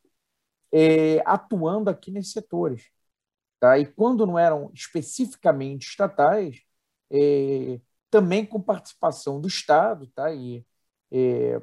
[0.72, 2.86] é, atuando aqui nesses setores.
[3.60, 3.78] Tá?
[3.78, 6.62] E quando não eram especificamente estatais,
[7.12, 7.80] é,
[8.10, 10.32] também com participação do Estado tá?
[10.32, 10.64] e
[11.12, 11.60] é,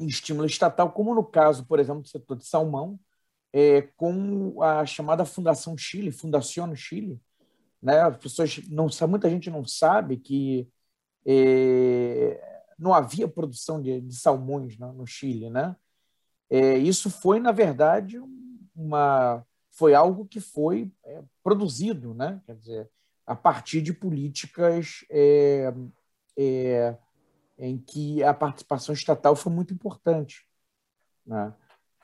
[0.00, 2.98] estímulo estatal, como no caso, por exemplo, do setor de salmão,
[3.52, 7.20] é, com a chamada Fundação Chile, Fundação Chile.
[7.82, 8.00] Né?
[8.00, 10.68] As pessoas não muita gente não sabe que
[11.26, 12.40] é,
[12.78, 15.76] não havia produção de, de salmões no, no Chile, né?
[16.50, 18.20] É, isso foi na verdade
[18.74, 19.44] uma
[19.74, 22.40] foi algo que foi é, produzido, né?
[22.46, 22.90] Quer dizer,
[23.26, 25.72] a partir de políticas é,
[26.36, 26.96] é,
[27.58, 30.46] em que a participação estatal foi muito importante.
[31.26, 31.52] Né?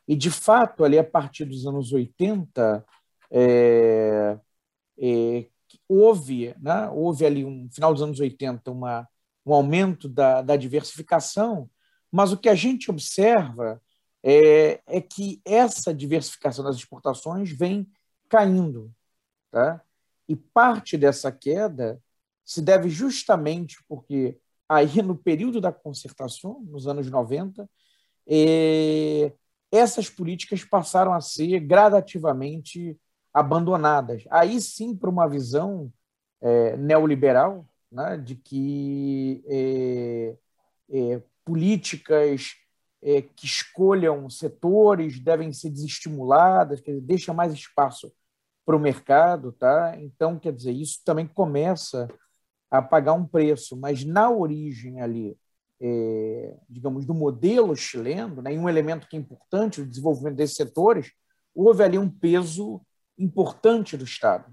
[0.08, 2.84] E, de fato, ali a partir dos anos 80,
[3.30, 4.38] é,
[4.98, 5.46] é,
[5.88, 9.08] houve, né, houve ali, um final dos anos 80, uma,
[9.46, 11.70] um aumento da, da diversificação,
[12.10, 13.80] mas o que a gente observa
[14.22, 17.90] é, é que essa diversificação das exportações vem
[18.28, 18.92] caindo.
[19.50, 19.82] Tá?
[20.28, 22.00] E parte dessa queda
[22.44, 27.68] se deve justamente porque aí no período da concertação, nos anos 90,
[28.26, 29.32] é,
[29.72, 32.96] essas políticas passaram a ser gradativamente
[33.32, 34.24] abandonadas.
[34.30, 35.92] Aí sim, para uma visão
[36.40, 40.36] é, neoliberal, né, de que é,
[41.44, 42.54] políticas
[43.02, 48.12] é, que escolham setores devem ser desestimuladas, quer dizer, deixa mais espaço
[48.64, 49.96] para o mercado, tá?
[49.98, 52.08] Então, quer dizer, isso também começa
[52.70, 55.36] a pagar um preço, mas na origem ali,
[55.80, 60.56] é, digamos, do modelo chileno, né, e um elemento que é importante, o desenvolvimento desses
[60.56, 61.10] setores,
[61.54, 62.80] houve ali um peso
[63.18, 64.46] importante do Estado,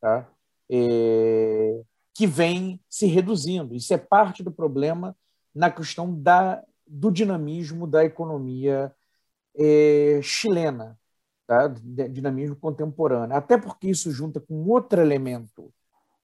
[0.00, 0.28] tá?
[0.70, 1.82] É,
[2.14, 3.74] que vem se reduzindo.
[3.74, 5.14] Isso é parte do problema
[5.54, 8.94] na questão da, do dinamismo da economia
[9.56, 10.98] é, chilena,
[11.46, 11.68] tá?
[11.68, 13.36] dinamismo contemporâneo.
[13.36, 15.72] Até porque isso junta com outro elemento,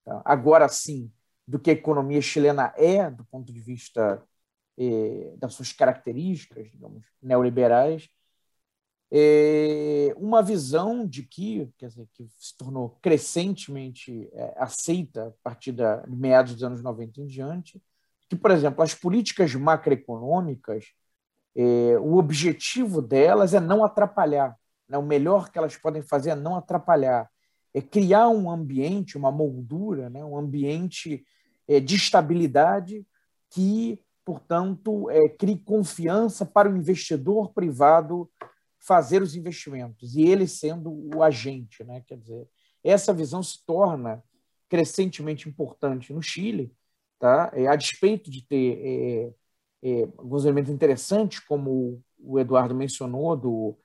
[0.05, 0.23] tá?
[0.25, 1.11] agora sim,
[1.47, 4.23] do que a economia chilena é, do ponto de vista
[4.79, 8.09] é, das suas características, digamos, neoliberais,
[9.15, 15.83] é uma visão de que, dizer, que se tornou crescentemente é, aceita a partir de
[16.09, 17.83] meados dos anos 90 em diante,
[18.33, 20.87] que, por exemplo, as políticas macroeconômicas,
[21.55, 24.57] é, o objetivo delas é não atrapalhar.
[24.89, 24.97] Né?
[24.97, 27.31] O melhor que elas podem fazer é não atrapalhar,
[27.75, 30.25] é criar um ambiente, uma moldura, né?
[30.25, 31.27] um ambiente
[31.69, 33.07] é, de estabilidade
[33.51, 38.31] que, portanto, é, crie confiança para o investidor privado
[38.79, 42.03] fazer os investimentos e ele sendo o agente, né?
[42.07, 42.49] Quer dizer,
[42.83, 44.25] essa visão se torna
[44.71, 46.75] crescentemente importante no Chile,
[47.23, 47.53] tá?
[47.55, 49.33] É, a despeito de ter é,
[49.89, 53.79] é, alguns elementos interessantes, como o Eduardo mencionou, do,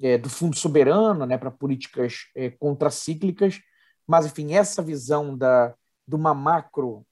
[0.00, 3.60] é, do Fundo Soberano né, para políticas é, contracíclicas,
[4.06, 5.74] mas, enfim, essa visão da,
[6.06, 7.04] de uma macro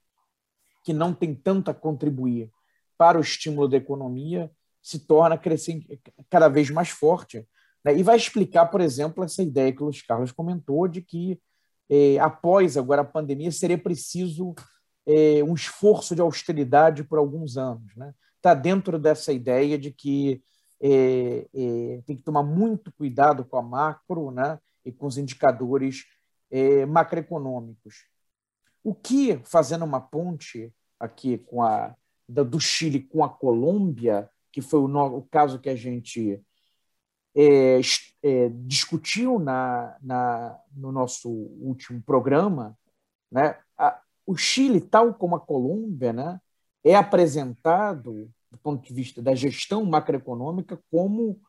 [0.83, 2.49] que não tem tanto a contribuir
[2.97, 4.49] para o estímulo da economia
[4.81, 7.47] se torna crescente, cada vez mais forte.
[7.85, 7.95] Né?
[7.95, 11.39] E vai explicar, por exemplo, essa ideia que o Luiz Carlos comentou de que,
[11.87, 14.55] é, após agora a pandemia, seria preciso
[15.07, 17.89] é, um esforço de austeridade por alguns anos.
[17.91, 18.13] Está né?
[18.41, 20.43] Tá dentro dessa ideia de que
[20.81, 24.59] é, é, tem que tomar muito cuidado com a macro né?
[24.85, 26.05] e com os indicadores
[26.51, 28.05] é, macroeconômicos.
[28.83, 31.95] O que, fazendo uma ponte aqui com a,
[32.27, 36.41] do Chile com a Colômbia, que foi o, no, o caso que a gente
[37.35, 37.79] é,
[38.23, 42.77] é, discutiu na, na, no nosso último programa,
[43.31, 43.57] né?
[44.27, 46.39] O Chile, tal como a Colômbia, né,
[46.83, 51.39] é apresentado, do ponto de vista da gestão macroeconômica, como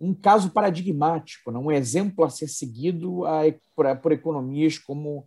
[0.00, 1.58] um caso paradigmático, né?
[1.58, 3.42] um exemplo a ser seguido a,
[3.74, 5.26] por, por economias como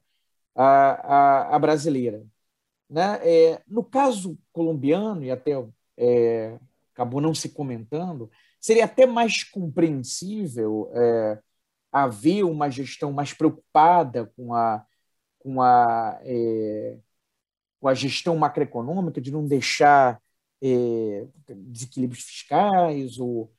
[0.56, 2.24] a, a, a brasileira.
[2.90, 3.20] Né?
[3.24, 5.52] É, no caso colombiano, e até
[5.98, 6.60] é,
[6.94, 8.30] acabou não se comentando,
[8.60, 11.40] seria até mais compreensível é,
[11.92, 14.86] haver uma gestão mais preocupada com a
[15.40, 16.98] com a, é,
[17.80, 20.22] com a gestão macroeconômica, de não deixar
[20.62, 23.52] é, desequilíbrios fiscais, ou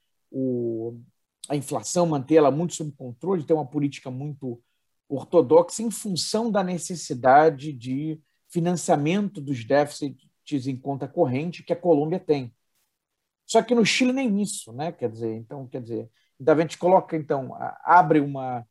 [1.48, 4.62] a inflação mantê-la muito sob controle, ter uma política muito
[5.08, 12.20] ortodoxa em função da necessidade de financiamento dos déficits em conta corrente que a Colômbia
[12.20, 12.54] tem.
[13.46, 14.92] Só que no Chile nem isso, né?
[14.92, 16.08] Quer dizer, então, quer dizer,
[16.38, 18.64] então a gente coloca então abre uma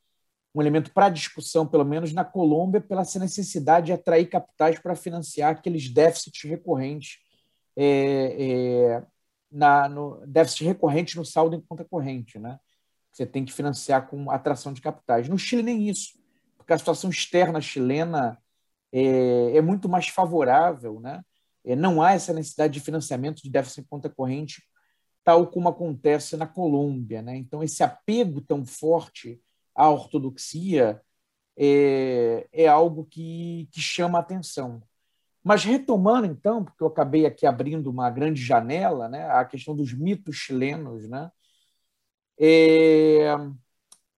[0.59, 4.95] um elemento para discussão, pelo menos na Colômbia, pela essa necessidade de atrair capitais para
[4.95, 7.19] financiar aqueles déficits recorrentes
[7.77, 9.03] é, é,
[9.49, 12.59] na, no déficit recorrente no saldo em conta corrente, né?
[13.11, 15.29] Você tem que financiar com atração de capitais.
[15.29, 16.19] No Chile nem isso,
[16.57, 18.37] porque a situação externa chilena
[18.91, 21.23] é, é muito mais favorável, né?
[21.63, 24.61] É, não há essa necessidade de financiamento de déficit em conta corrente,
[25.23, 27.37] tal como acontece na Colômbia, né?
[27.37, 29.39] Então esse apego tão forte
[29.79, 31.01] a ortodoxia
[31.57, 34.83] é, é algo que, que chama atenção.
[35.41, 39.93] Mas retomando então, porque eu acabei aqui abrindo uma grande janela, né, a questão dos
[39.93, 41.31] mitos chilenos, né,
[42.37, 43.35] é,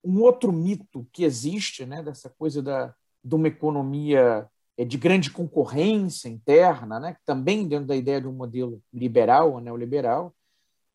[0.03, 5.30] um outro mito que existe, né, dessa coisa da, de uma economia é, de grande
[5.30, 10.34] concorrência interna, né, também dentro da ideia de um modelo liberal neoliberal,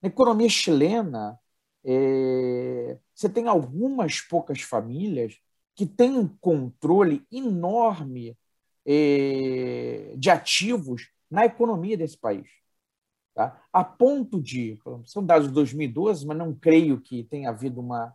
[0.02, 1.38] a economia chilena
[1.84, 5.38] é, você tem algumas poucas famílias
[5.74, 8.36] que têm um controle enorme
[8.86, 12.46] é, de ativos na economia desse país.
[13.34, 13.58] Tá?
[13.72, 18.14] A ponto de, são dados de 2012, mas não creio que tenha havido uma,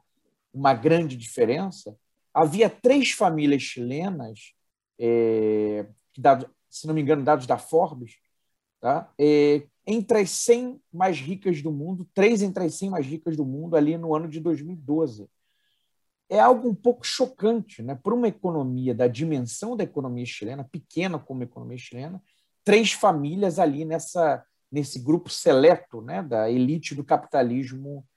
[0.54, 1.98] uma grande diferença,
[2.32, 4.54] havia três famílias chilenas,
[5.00, 8.18] é, dados, se não me engano, dados da Forbes,
[8.80, 9.12] tá?
[9.20, 13.46] É, entre as 100 mais ricas do mundo, três entre as 100 mais ricas do
[13.46, 15.28] mundo, ali no ano de 2012.
[16.30, 17.94] é algo um pouco chocante, né?
[18.02, 22.24] Por uma economia da dimensão da economia chilena, pequena como a economia chilena,
[22.64, 28.08] três famílias ali nessa nesse grupo seleto, né, da elite do capitalismo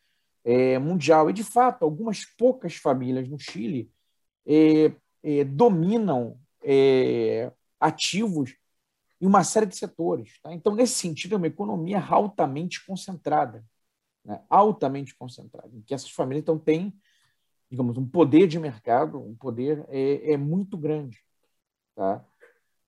[0.44, 1.28] é, mundial.
[1.28, 3.90] E de fato, algumas poucas famílias no Chile
[4.46, 4.92] é,
[5.22, 7.50] é, dominam é,
[7.80, 8.54] ativos
[9.24, 10.38] em uma série de setores.
[10.42, 10.52] Tá?
[10.52, 13.64] Então, nesse sentido, é uma economia altamente concentrada,
[14.24, 14.42] né?
[14.50, 16.94] altamente concentrada, em que essas famílias então têm
[17.70, 21.18] digamos, um poder de mercado, um poder é, é muito grande.
[21.94, 22.24] Tá?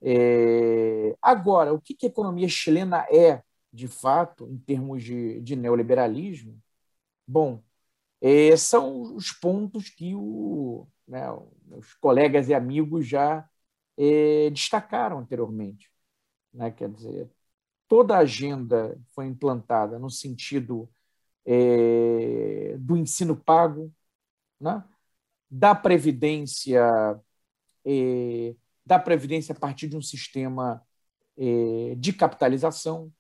[0.03, 5.57] É, agora, o que, que a economia chilena é, de fato, em termos de, de
[5.57, 6.59] neoliberalismo?
[7.27, 7.63] Bom,
[8.21, 11.27] é, são os pontos que o, né,
[11.71, 13.49] os colegas e amigos já
[13.97, 15.91] é, destacaram anteriormente.
[16.57, 16.71] Né?
[16.73, 17.31] Quer dizer,
[17.89, 20.89] toda a agenda foi implantada no sentido
[21.45, 23.93] é, do ensino pago,
[24.61, 24.85] né?
[25.51, 26.83] da previdência
[27.87, 30.83] eh, da previdência a partir de um sistema
[31.39, 33.13] eh, de capitalização,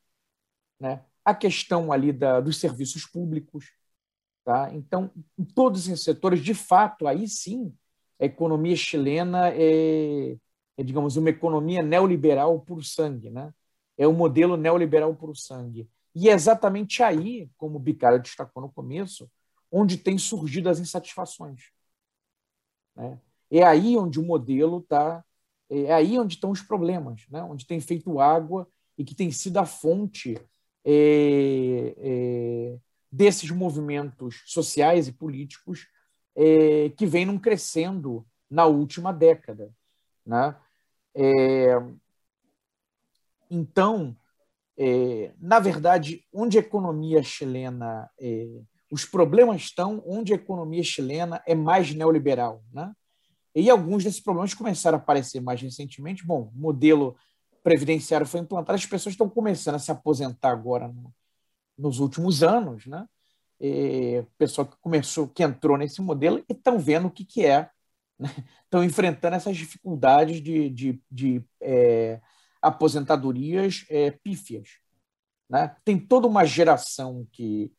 [0.80, 1.04] né?
[1.24, 3.72] a questão ali da, dos serviços públicos.
[4.44, 4.72] Tá?
[4.74, 7.74] Então, em todos esses setores, de fato, aí sim,
[8.20, 10.36] a economia chilena é,
[10.76, 13.30] é digamos, uma economia neoliberal por sangue.
[13.30, 13.52] Né?
[13.96, 15.88] É o um modelo neoliberal por sangue.
[16.14, 19.30] E é exatamente aí, como o Bicário destacou no começo,
[19.70, 21.70] onde têm surgido as insatisfações.
[22.94, 23.20] Né?
[23.50, 25.24] É aí onde o modelo está,
[25.68, 27.42] é aí onde estão os problemas, né?
[27.42, 30.38] onde tem feito água e que tem sido a fonte
[30.84, 32.78] é, é,
[33.10, 35.86] desses movimentos sociais e políticos
[36.34, 39.70] é, que vêm crescendo na última década.
[40.24, 40.54] Né?
[41.16, 41.76] É,
[43.50, 44.16] então,
[44.76, 48.46] é, na verdade, onde a economia chilena é,
[48.90, 52.62] os problemas estão onde a economia chilena é mais neoliberal.
[52.72, 52.92] Né?
[53.54, 56.24] E alguns desses problemas começaram a aparecer mais recentemente.
[56.24, 57.16] Bom, o modelo
[57.62, 61.12] previdenciário foi implantado, as pessoas estão começando a se aposentar agora no,
[61.76, 63.08] nos últimos anos, né?
[63.60, 67.70] E, pessoal que começou, que entrou nesse modelo e estão vendo o que, que é?
[68.64, 72.20] Estão enfrentando essas dificuldades de, de, de é,
[72.60, 74.78] aposentadorias é, pífias.
[75.48, 75.74] Né?
[75.84, 77.72] Tem toda uma geração que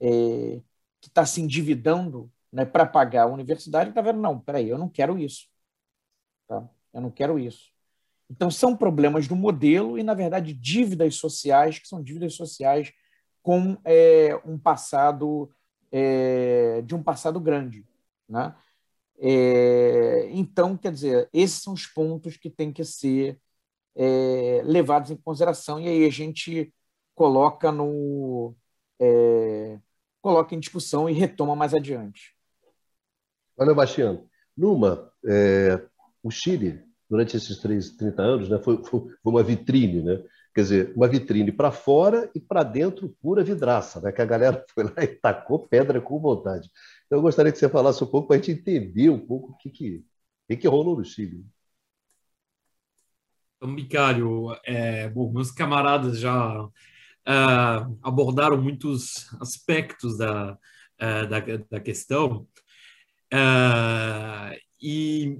[0.00, 0.60] é,
[1.02, 5.18] está se endividando né, para pagar a universidade está vendo, não, peraí, eu não quero
[5.18, 5.46] isso.
[6.46, 6.68] Tá?
[6.92, 7.72] Eu não quero isso.
[8.30, 12.92] Então, são problemas do modelo e, na verdade, dívidas sociais, que são dívidas sociais
[13.42, 15.50] com é, um passado,
[15.90, 17.86] é, de um passado grande.
[18.28, 18.54] Né?
[19.24, 23.38] É, então, quer dizer, esses são os pontos que têm que ser
[23.94, 26.74] é, levados em consideração, e aí a gente
[27.14, 28.52] coloca no,
[29.00, 29.78] é,
[30.20, 32.34] coloca em discussão e retoma mais adiante.
[33.56, 35.80] Olha, Bastiano, numa, é,
[36.20, 40.20] o Chile, durante esses 30 anos, né, foi, foi uma vitrine, né?
[40.54, 44.12] quer dizer, uma vitrine para fora e para dentro pura vidraça, né?
[44.12, 46.70] que a galera foi lá e tacou pedra com vontade.
[47.12, 49.56] Então, eu gostaria que você falasse um pouco para a gente entender um pouco o
[49.58, 50.02] que, que,
[50.48, 51.44] que, que rolou no Chile.
[53.60, 62.48] Então, é, bom, meus camaradas já uh, abordaram muitos aspectos da, uh, da, da, questão.
[63.30, 65.38] Uh, e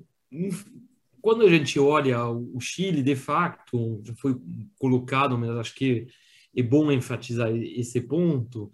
[1.22, 4.38] quando a gente olha o Chile, de fato, foi
[4.78, 6.06] colocado, mas acho que
[6.54, 8.70] é bom enfatizar esse ponto.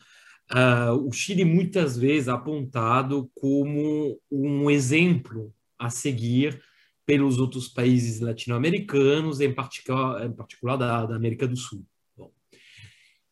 [0.50, 6.62] Uh, o Chile muitas vezes apontado como um exemplo a seguir
[7.04, 11.84] pelos outros países latino-americanos, em particular, em particular da, da América do Sul.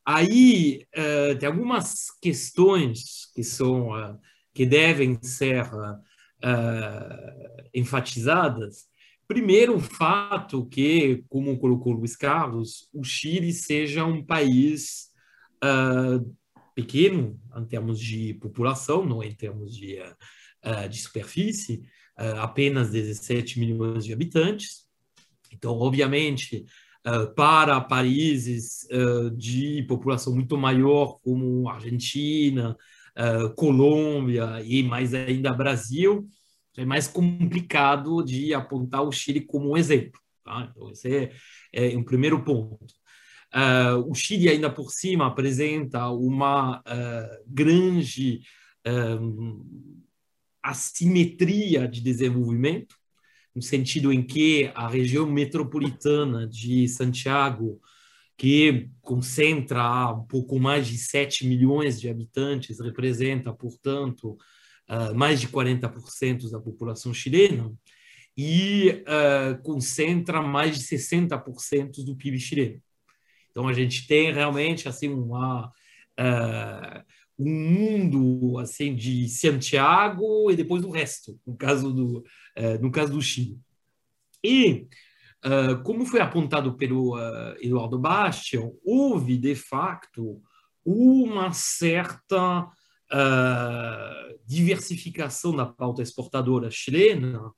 [0.06, 4.18] Aí uh, tem algumas questões que são uh,
[4.54, 6.00] que devem ser uh,
[7.74, 8.86] enfatizadas.
[9.26, 15.10] Primeiro, o fato que, como colocou Luiz Carlos, o Chile seja um país
[16.76, 19.98] pequeno em termos de população, não em termos de,
[20.90, 21.88] de superfície,
[22.38, 24.84] apenas 17 milhões de habitantes.
[25.50, 26.66] Então, obviamente,
[27.34, 28.86] para países
[29.36, 32.76] de população muito maior, como Argentina,
[33.56, 36.28] Colômbia e mais ainda Brasil,
[36.76, 40.20] é mais complicado de apontar o Chile como um exemplo.
[40.44, 40.70] Tá?
[40.70, 41.32] Então, esse é,
[41.72, 42.94] é um primeiro ponto.
[43.57, 48.42] Uh, o Chile, ainda por cima, apresenta uma uh, grande
[48.86, 49.64] uh,
[50.62, 52.94] assimetria de desenvolvimento
[53.54, 57.80] no sentido em que a região metropolitana de Santiago,
[58.36, 64.36] que concentra um pouco mais de 7 milhões de habitantes, representa, portanto,
[64.86, 67.72] uh, mais de 40% da população chilena
[68.36, 69.02] e
[69.62, 72.82] concentra mais de 60% do PIB chileno.
[73.57, 75.72] Então a gente tem realmente assim uma
[76.20, 77.02] uh,
[77.38, 83.12] um mundo assim de Santiago e depois do resto, no caso do uh, no caso
[83.12, 83.59] do Chile.
[84.44, 84.86] E
[85.84, 87.16] como foi apontado pelo
[87.61, 90.42] Eduardo Bastian, houve de facto
[90.84, 92.68] uma certa
[94.44, 97.52] diversificação da pauta exportadora chilena,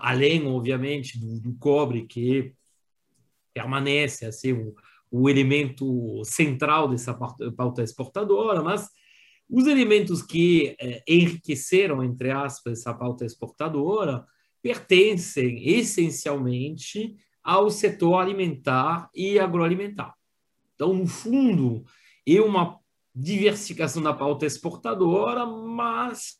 [0.00, 2.54] além, obviamente, do, do cobre que
[3.60, 4.74] permanece a ser o,
[5.10, 7.14] o elemento central dessa
[7.56, 8.88] pauta exportadora, mas
[9.48, 14.24] os elementos que eh, enriqueceram, entre aspas, essa pauta exportadora
[14.62, 20.14] pertencem essencialmente ao setor alimentar e agroalimentar.
[20.74, 21.84] Então, no fundo,
[22.26, 22.78] é uma
[23.14, 26.36] diversificação da pauta exportadora, mas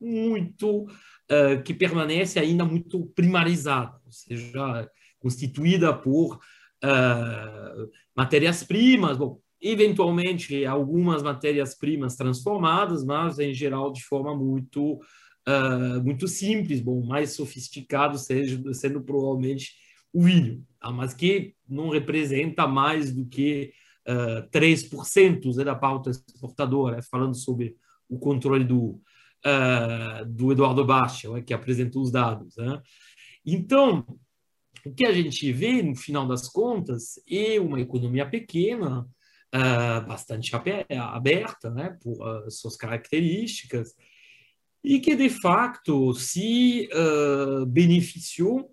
[0.00, 6.38] muito uh, que permanece ainda muito primarizada, ou seja, constituída por
[6.86, 15.00] uh, matérias-primas, bom, eventualmente algumas matérias-primas transformadas, mas em geral de forma muito
[15.46, 19.74] uh, muito simples, bom, mais sofisticado seja sendo provavelmente
[20.12, 20.90] o vinho, tá?
[20.90, 23.72] mas que não representa mais do que
[24.08, 27.76] uh, 3% da pauta exportadora, falando sobre
[28.08, 29.00] o controle do,
[29.44, 32.56] uh, do Eduardo Baixa, que apresentou os dados.
[32.56, 32.80] Né?
[33.44, 34.06] Então,
[34.94, 39.00] que a gente vê, no final das contas, é uma economia pequena,
[39.54, 40.52] uh, bastante
[40.90, 43.94] aberta, né, por uh, suas características,
[44.82, 48.72] e que, de facto, se uh, beneficiou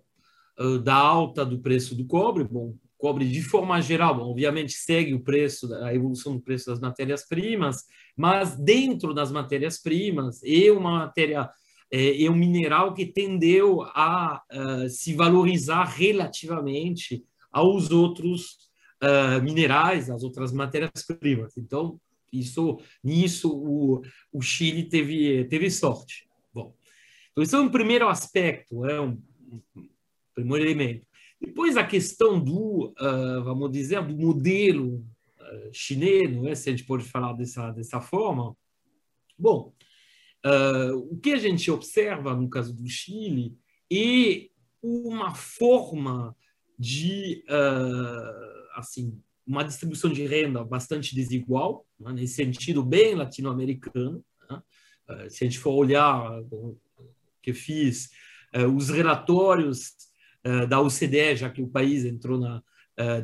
[0.84, 2.44] da alta do preço do cobre.
[2.44, 6.78] Bom, cobre, de forma geral, bom, obviamente, segue o preço, a evolução do preço das
[6.78, 7.82] matérias-primas,
[8.16, 11.50] mas dentro das matérias-primas, é uma matéria
[11.94, 18.68] é, é um mineral que tendeu a uh, se valorizar relativamente aos outros
[19.00, 21.56] uh, minerais, às outras matérias-primas.
[21.56, 22.00] Então,
[22.32, 26.28] isso, nisso o, o Chile teve, teve sorte.
[26.52, 26.74] Bom,
[27.30, 29.16] então esse é um primeiro aspecto, é um,
[29.76, 29.88] um
[30.34, 31.06] primeiro elemento.
[31.40, 34.96] Depois a questão do, uh, vamos dizer, do modelo
[35.38, 38.56] uh, chileno, né, se a gente pode falar dessa, dessa forma.
[39.38, 39.72] Bom,
[40.44, 43.56] Uh, o que a gente observa no caso do Chile
[43.90, 44.50] é
[44.82, 46.36] uma forma
[46.78, 54.22] de uh, assim uma distribuição de renda bastante desigual, né, nesse sentido bem latino-americano.
[54.50, 54.62] Né?
[55.08, 56.78] Uh, se a gente for olhar o
[57.42, 58.10] que fiz
[58.74, 59.92] os relatórios
[60.68, 62.62] da OCDE, já que o país entrou na,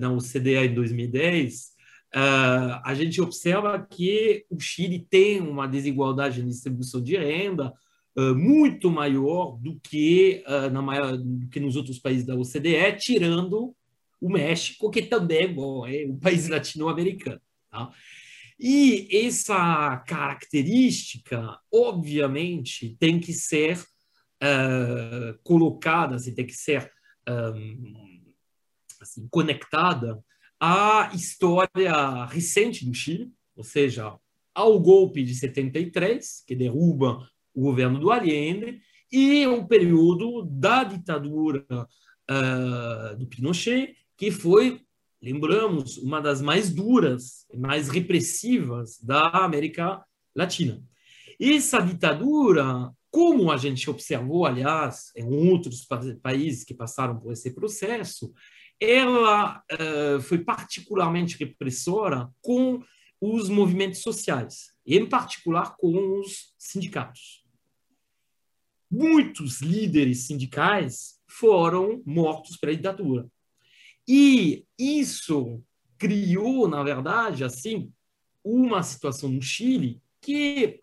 [0.00, 1.70] na OCDE em 2010,
[2.14, 7.72] Uh, a gente observa que o Chile tem uma desigualdade na distribuição de renda
[8.16, 12.96] uh, muito maior do que, uh, na maior, do que nos outros países da OCDE,
[12.98, 13.76] tirando
[14.20, 17.40] o México, que também bom, é um país latino-americano.
[17.70, 17.92] Tá?
[18.58, 23.82] E essa característica, obviamente, tem que ser
[25.42, 26.90] colocada, assim, tem que ser
[27.28, 28.32] um,
[29.00, 30.22] assim, conectada
[30.60, 34.14] a história recente do Chile, ou seja,
[34.54, 38.80] ao golpe de 73, que derruba o governo do Allende,
[39.10, 44.82] e o período da ditadura uh, do Pinochet, que foi,
[45.20, 50.04] lembramos, uma das mais duras, mais repressivas da América
[50.36, 50.82] Latina.
[51.40, 55.86] Essa ditadura, como a gente observou, aliás, em outros
[56.22, 58.32] países que passaram por esse processo,
[58.80, 62.82] ela uh, foi particularmente repressora com
[63.20, 67.44] os movimentos sociais, e em particular com os sindicatos.
[68.90, 73.28] Muitos líderes sindicais foram mortos pela ditadura.
[74.08, 75.62] E isso
[75.98, 77.92] criou, na verdade, assim,
[78.42, 80.80] uma situação no Chile que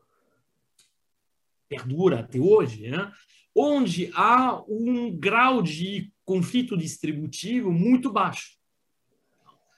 [1.68, 3.12] perdura até hoje, né?
[3.54, 8.58] onde há um grau de conflito distributivo muito baixo.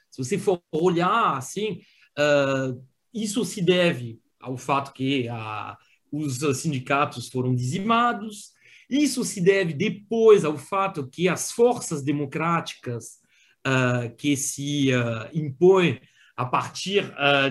[0.10, 1.82] Se você for olhar assim,
[2.18, 2.84] uh,
[3.14, 5.78] isso se deve ao fato que uh,
[6.12, 8.52] os sindicatos foram dizimados,
[8.89, 13.20] isso se deve depois ao fato que as forças democráticas
[13.68, 14.88] uh, que se
[15.32, 16.02] impõem
[16.36, 17.04] a partir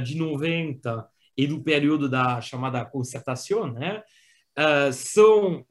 [0.03, 4.03] de 90 e do período da chamada concertação, né,
[4.91, 5.65] são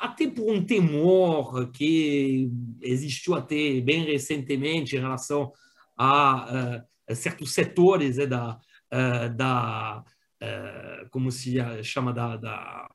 [0.00, 5.52] até por um temor que existiu até bem recentemente em relação
[5.96, 8.58] a, a certos setores né, da,
[9.36, 10.04] da,
[11.10, 12.88] como se chama da, da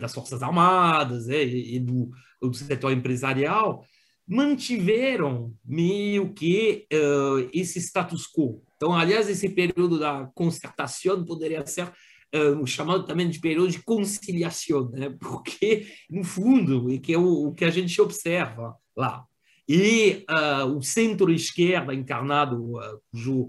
[0.00, 2.10] das Forças Armadas é, e do,
[2.42, 3.84] do setor empresarial,
[4.26, 8.62] mantiveram meio que uh, esse status quo.
[8.76, 11.90] Então, aliás, esse período da concertação poderia ser
[12.34, 15.14] uh, chamado também de período de conciliação, né?
[15.20, 19.24] porque, no fundo, é que é o, o que a gente observa lá.
[19.68, 22.72] E uh, o centro-esquerda encarnado,
[23.10, 23.48] cujo,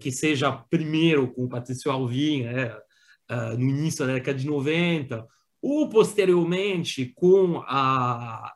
[0.00, 2.76] que seja primeiro com o Patrício Alvim, né?
[3.58, 5.26] no início da década de 90,
[5.60, 8.54] ou posteriormente com a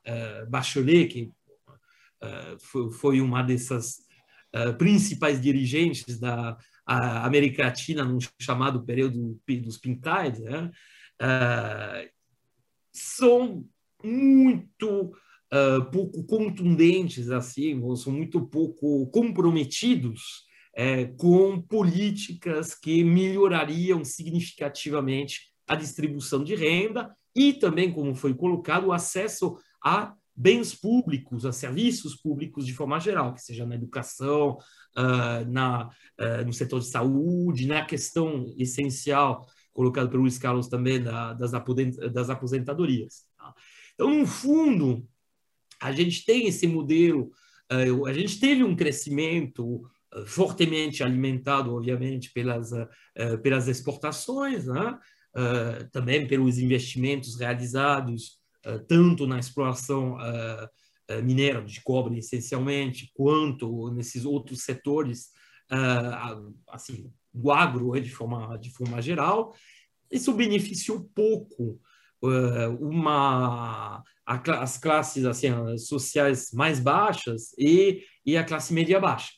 [0.49, 1.33] Bachelet, que
[3.01, 3.97] foi uma dessas
[4.79, 6.57] principais dirigentes da
[7.25, 10.71] América Latina no chamado período dos Pintais, né?
[11.21, 12.11] Eh,
[12.93, 13.65] são
[14.03, 15.13] muito
[15.93, 20.45] pouco contundentes assim, ou são muito pouco comprometidos
[21.19, 28.93] com políticas que melhorariam significativamente a distribuição de renda e também, como foi colocado, o
[28.93, 34.59] acesso a bens públicos, a serviços públicos de forma geral, que seja na educação,
[34.97, 41.03] uh, na, uh, no setor de saúde, na questão essencial colocada pelo Luiz Carlos também
[41.03, 41.53] da, das,
[42.13, 43.25] das aposentadorias.
[43.37, 43.55] Tá?
[43.95, 45.07] Então, no fundo,
[45.81, 47.31] a gente tem esse modelo,
[47.73, 49.83] uh, a gente teve um crescimento
[50.27, 52.73] fortemente alimentado, obviamente, pelas,
[53.45, 54.99] pelas exportações, né?
[55.93, 58.40] também pelos investimentos realizados
[58.89, 60.69] tanto na exploração eh,
[61.09, 65.31] eh, mineira de cobre, essencialmente, quanto nesses outros setores,
[66.69, 69.55] assim, do agro, de forma, de forma geral.
[70.11, 71.81] Isso beneficiou pouco
[72.81, 75.49] uma as classes assim
[75.79, 79.31] sociais mais baixas e, e a classe média baixa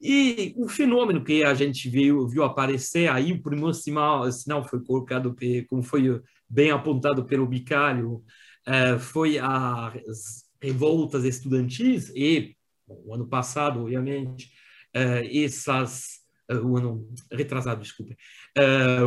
[0.00, 4.82] e o fenômeno que a gente viu, viu aparecer aí o primeiro sinal, sinal foi
[4.82, 5.34] colocado
[5.68, 8.24] como foi bem apontado pelo Bicalho,
[8.66, 14.50] uh, foi as revoltas estudantis e, bom, o ano passado, obviamente,
[14.96, 16.20] uh, essas,
[16.50, 18.16] uh, o ano retrasado, desculpe,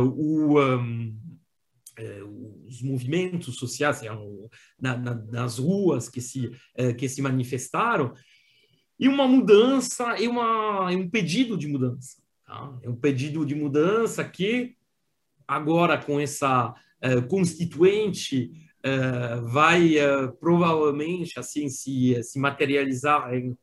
[0.00, 1.18] o, um,
[2.66, 4.00] os movimentos sociais
[4.80, 6.50] na, na, nas ruas que se,
[6.96, 8.14] que se manifestaram,
[8.98, 12.22] e uma mudança e uma, um pedido de mudança.
[12.46, 12.78] Tá?
[12.82, 14.74] É um pedido de mudança que,
[15.46, 16.74] agora com essa
[17.28, 18.50] constituinte
[18.84, 23.56] uh, vai uh, provavelmente assim se, se materializar em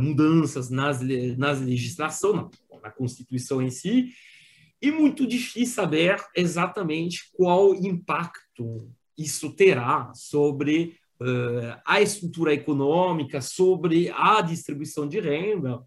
[0.00, 1.00] mudanças nas,
[1.36, 4.14] nas legislação, na, na Constituição em si,
[4.80, 14.10] e muito difícil saber exatamente qual impacto isso terá sobre uh, a estrutura econômica, sobre
[14.10, 15.82] a distribuição de renda.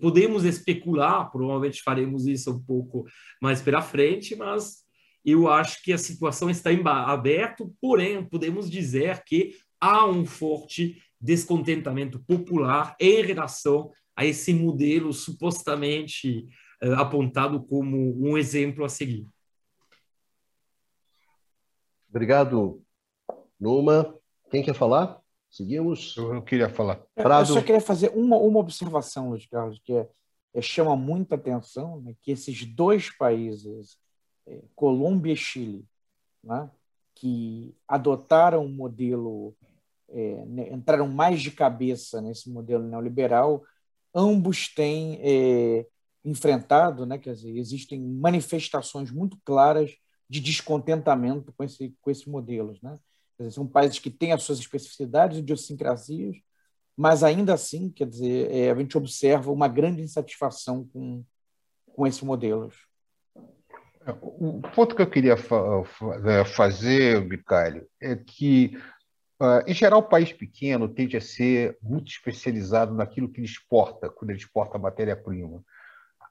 [0.00, 3.04] Podemos especular, provavelmente faremos isso um pouco
[3.42, 4.84] mais para frente, mas
[5.24, 11.02] eu acho que a situação está em aberto, porém, podemos dizer que há um forte
[11.20, 16.48] descontentamento popular em relação a esse modelo supostamente
[16.82, 19.26] uh, apontado como um exemplo a seguir.
[22.08, 22.82] Obrigado,
[23.58, 24.14] Numa.
[24.50, 25.20] Quem quer falar?
[25.48, 26.16] Seguimos.
[26.16, 27.00] Eu queria falar.
[27.14, 27.50] Prado.
[27.50, 30.08] Eu só queria fazer uma, uma observação, Luiz Carlos, que é,
[30.54, 33.96] é, chama muita atenção, né, que esses dois países
[34.74, 35.84] Colômbia e Chile,
[36.42, 36.70] né,
[37.14, 39.54] que adotaram um modelo,
[40.08, 43.62] é, né, entraram mais de cabeça nesse modelo neoliberal,
[44.14, 45.86] ambos têm é,
[46.24, 49.94] enfrentado, né, quer dizer, existem manifestações muito claras
[50.28, 52.80] de descontentamento com, esse, com esses modelos.
[52.80, 52.96] Né?
[53.38, 56.36] Dizer, são países que têm as suas especificidades, idiosincrasias,
[56.96, 61.24] mas ainda assim, quer dizer, é, a gente observa uma grande insatisfação com,
[61.86, 62.89] com esses modelos.
[64.22, 68.78] O ponto que eu queria é, fazer, Bicalho, é que,
[69.38, 74.08] ah, em geral, o país pequeno tende a ser muito especializado naquilo que ele exporta,
[74.08, 75.62] quando ele exporta matéria-prima.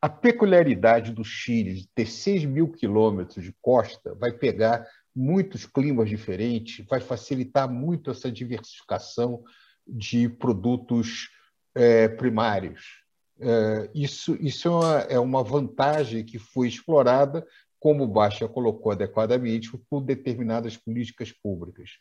[0.02, 6.10] A peculiaridade do Chile de ter 6 mil quilômetros de costa vai pegar muitos climas
[6.10, 9.44] diferentes, vai facilitar muito essa diversificação
[9.86, 11.30] de produtos
[11.76, 12.99] é, primários.
[13.42, 17.46] É, isso, isso é, uma, é uma vantagem que foi explorada,
[17.80, 21.92] como o Baixa colocou adequadamente, por determinadas políticas públicas.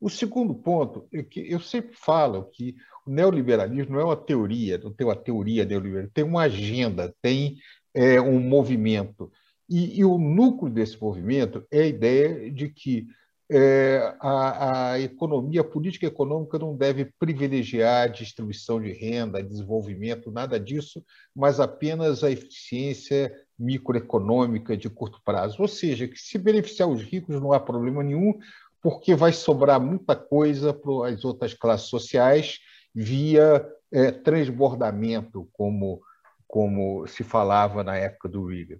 [0.00, 4.78] O segundo ponto é que eu sempre falo que o neoliberalismo não é uma teoria,
[4.78, 7.58] não tem uma teoria neoliberal, tem uma agenda, tem
[7.92, 9.30] é, um movimento.
[9.68, 13.06] E, e, o núcleo desse movimento é a ideia de que
[13.52, 20.30] é, a, a, economia, a política econômica não deve privilegiar a distribuição de renda, desenvolvimento,
[20.30, 25.60] nada disso, mas apenas a eficiência microeconômica de curto prazo.
[25.60, 28.38] Ou seja, que se beneficiar os ricos não há problema nenhum,
[28.80, 32.60] porque vai sobrar muita coisa para as outras classes sociais
[32.94, 36.00] via é, transbordamento, como,
[36.46, 38.78] como se falava na época do Reagan.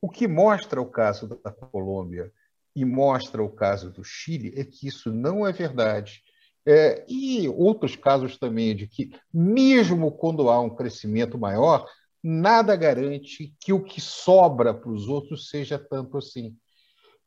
[0.00, 2.32] O que mostra o caso da Colômbia
[2.74, 6.22] e mostra o caso do Chile é que isso não é verdade.
[6.64, 11.86] É, e outros casos também de que, mesmo quando há um crescimento maior,
[12.22, 16.56] nada garante que o que sobra para os outros seja tanto assim.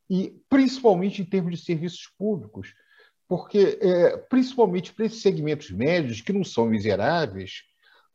[0.10, 2.74] E principalmente em termos de serviços públicos,
[3.28, 7.64] porque, é, principalmente para esses segmentos médios, que não são miseráveis,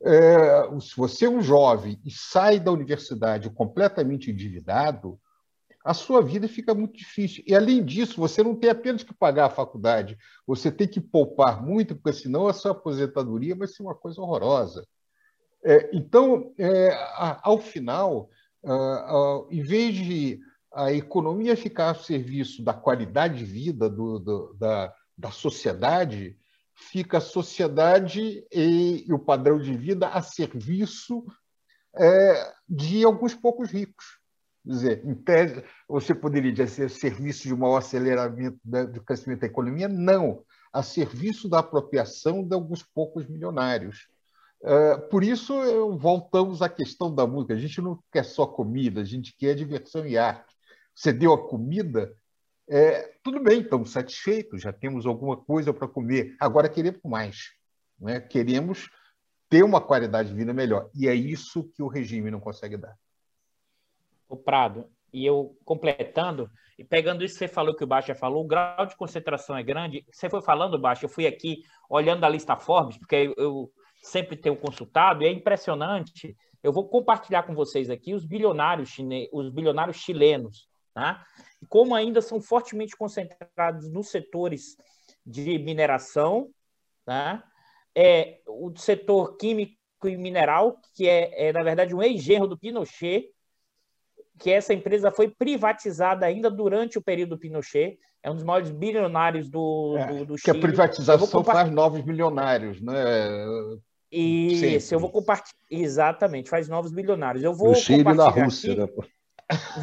[0.03, 5.21] é, se você é um jovem e sai da universidade completamente endividado,
[5.85, 7.43] a sua vida fica muito difícil.
[7.47, 11.65] E, além disso, você não tem apenas que pagar a faculdade, você tem que poupar
[11.65, 14.87] muito, porque senão a sua aposentadoria vai ser uma coisa horrorosa.
[15.65, 16.91] É, então, é,
[17.43, 18.31] ao final,
[19.51, 20.41] em vez de
[20.73, 26.37] a economia ficar a serviço da qualidade de vida do, do, da, da sociedade,
[26.75, 31.25] fica a sociedade e, e, o padrão de vida a serviço
[31.95, 34.20] é, de alguns poucos ricos.
[34.65, 39.89] Dizer, em tese, você poderia dizer serviço de maior aceleramento do crescimento da economia?
[39.89, 44.09] Não, a serviço da apropriação de alguns poucos milionários.
[44.63, 45.55] É, por isso,
[45.97, 47.55] voltamos à questão da música.
[47.55, 50.55] A gente não quer só comida, a gente quer diversão e arte.
[50.95, 52.15] Você deu a comida,
[52.69, 56.37] é, tudo bem, estamos satisfeitos, já temos alguma coisa para comer.
[56.39, 57.55] Agora queremos mais.
[57.99, 58.21] Né?
[58.21, 58.91] Queremos
[59.49, 60.91] ter uma qualidade de vida melhor.
[60.95, 62.95] E é isso que o regime não consegue dar
[64.31, 68.45] o Prado, e eu completando, e pegando isso que você falou, que o Baixa falou,
[68.45, 70.07] o grau de concentração é grande.
[70.11, 73.71] Você foi falando, Baixa, eu fui aqui olhando a lista Forbes, porque eu
[74.03, 76.35] sempre tenho consultado, e é impressionante.
[76.63, 79.29] Eu vou compartilhar com vocês aqui os bilionários, chine...
[79.33, 81.25] os bilionários chilenos, tá?
[81.69, 84.77] como ainda são fortemente concentrados nos setores
[85.27, 86.49] de mineração,
[87.05, 87.45] tá?
[87.95, 93.29] é, o setor químico e mineral, que é, é na verdade, um ex-genro do Pinochet,
[94.41, 99.51] que essa empresa foi privatizada ainda durante o período Pinochet, é um dos maiores bilionários
[99.51, 100.45] do, é, do, do Chile.
[100.45, 102.95] Que a privatização faz novos milionários, né?
[104.11, 104.95] Isso, Sempre.
[104.95, 105.61] eu vou compartilhar.
[105.71, 107.45] Exatamente, faz novos bilionários.
[107.45, 108.81] Eu vou no Chile e na Rússia, aqui...
[108.81, 109.07] né?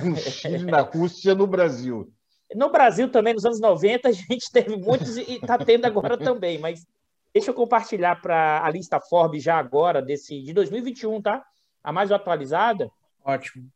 [0.04, 2.12] No Chile, na Rússia no Brasil.
[2.56, 6.58] No Brasil também, nos anos 90, a gente teve muitos e está tendo agora também,
[6.58, 6.86] mas
[7.32, 11.44] deixa eu compartilhar para a lista Forbes já agora, desse de 2021, tá?
[11.84, 12.90] A mais atualizada.
[13.24, 13.70] Ótimo.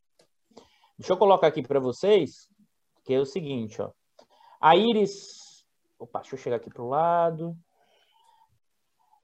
[1.01, 2.47] Deixa eu colocar aqui para vocês,
[3.03, 3.89] que é o seguinte, ó.
[4.59, 5.65] A Iris...
[5.97, 7.57] Opa, deixa eu chegar aqui para o lado.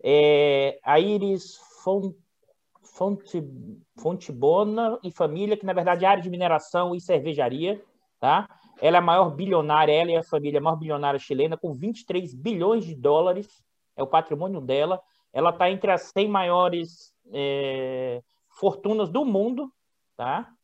[0.03, 2.17] É, a Iris Fonte,
[3.95, 7.79] Fontebona e família, que na verdade é área de mineração e cervejaria,
[8.19, 8.49] tá?
[8.81, 12.85] Ela é a maior bilionária, ela e a família maior bilionária chilena, com 23 bilhões
[12.85, 13.63] de dólares,
[13.95, 14.99] é o patrimônio dela.
[15.31, 19.71] Ela está entre as 100 maiores é, fortunas do mundo,
[20.15, 20.56] tá?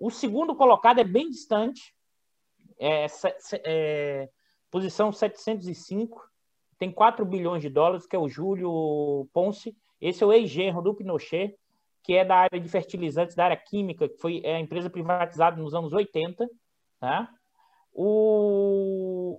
[0.00, 1.94] O segundo colocado é bem distante,
[2.78, 3.04] é,
[3.64, 4.30] é,
[4.70, 6.26] posição 705,
[6.78, 9.76] tem 4 bilhões de dólares, que é o Júlio Ponce.
[10.00, 11.54] Esse é o ex-genro do Pinochet,
[12.02, 15.60] que é da área de fertilizantes, da área química, que foi é, a empresa privatizada
[15.60, 16.48] nos anos 80.
[16.98, 17.30] Tá?
[17.92, 19.38] O,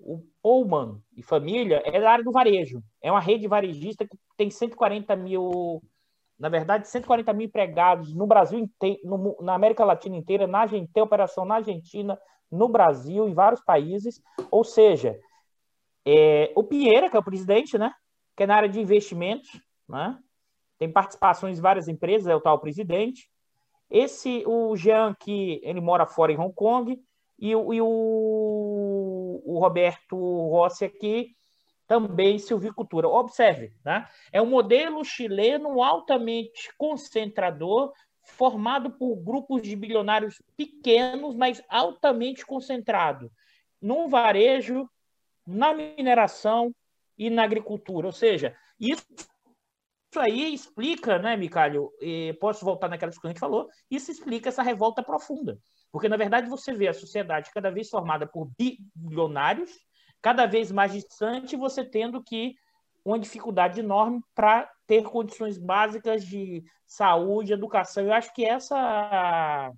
[0.00, 2.82] o Pullman e família é da área do varejo.
[3.00, 5.80] É uma rede varejista que tem 140 mil
[6.40, 11.44] na verdade, 140 mil empregados no Brasil inteiro, na América Latina inteira, na Argentina, operação
[11.44, 12.18] na Argentina,
[12.50, 14.22] no Brasil, em vários países.
[14.50, 15.20] Ou seja,
[16.02, 17.92] é, o Pinheira, que é o presidente, né?
[18.34, 19.50] Que é na área de investimentos,
[19.86, 20.18] né?
[20.78, 23.30] Tem participações em várias empresas, é o tal presidente.
[23.90, 26.98] Esse, o Jean, que ele mora fora em Hong Kong,
[27.38, 31.36] e, e o, o Roberto Rossi aqui,
[31.90, 33.08] também silvicultura.
[33.08, 34.06] Observe, né?
[34.30, 43.28] é um modelo chileno altamente concentrador, formado por grupos de bilionários pequenos, mas altamente concentrado
[43.82, 44.88] no varejo,
[45.44, 46.72] na mineração
[47.18, 48.06] e na agricultura.
[48.06, 49.04] Ou seja, isso
[50.12, 51.92] isso aí explica, né, Micalho?
[52.40, 53.68] Posso voltar naquela que a gente falou?
[53.88, 55.58] Isso explica essa revolta profunda.
[55.92, 58.48] Porque, na verdade, você vê a sociedade cada vez formada por
[58.94, 59.70] bilionários
[60.22, 62.54] cada vez mais distante, você tendo que
[63.04, 68.04] uma dificuldade enorme para ter condições básicas de saúde, educação.
[68.04, 69.72] Eu acho que essa,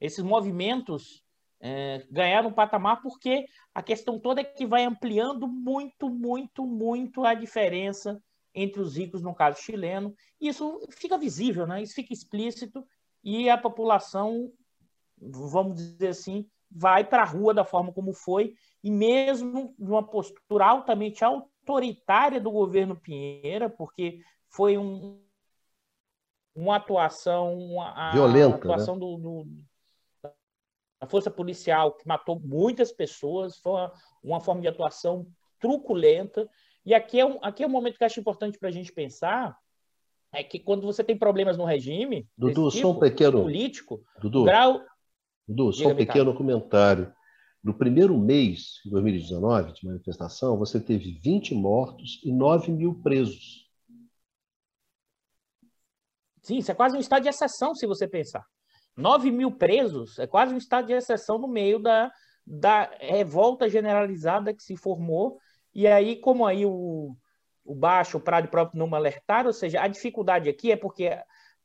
[0.00, 1.22] esses movimentos
[1.60, 7.24] é, ganhar um patamar, porque a questão toda é que vai ampliando muito, muito, muito
[7.24, 8.20] a diferença
[8.52, 10.14] entre os ricos, no caso chileno.
[10.40, 11.80] E isso fica visível, né?
[11.80, 12.84] isso fica explícito,
[13.22, 14.52] e a população,
[15.16, 20.66] vamos dizer assim, vai para a rua da forma como foi, e mesmo numa postura
[20.66, 25.22] altamente autoritária do governo Pinheira, porque foi um,
[26.54, 29.00] uma atuação uma, violenta, a atuação né?
[29.00, 29.46] do, do,
[31.00, 35.26] da força policial que matou muitas pessoas, foi uma, uma forma de atuação
[35.58, 36.48] truculenta.
[36.84, 38.92] E aqui é um, aqui é um momento que eu acho importante para a gente
[38.92, 39.56] pensar,
[40.32, 44.44] é que quando você tem problemas no regime, Dudu, tipo, só um pequeno político, Dudu,
[44.44, 44.80] grau,
[45.46, 47.14] Dudu, só um pequeno comentário.
[47.62, 53.70] No primeiro mês de 2019, de manifestação, você teve 20 mortos e 9 mil presos.
[56.42, 58.44] Sim, isso é quase um estado de exceção, se você pensar.
[58.96, 62.10] 9 mil presos é quase um estado de exceção no meio da,
[62.44, 65.38] da revolta generalizada que se formou.
[65.72, 67.16] E aí, como aí o,
[67.64, 71.16] o Baixo, o Prado próprio Numa alertaram, ou seja, a dificuldade aqui é porque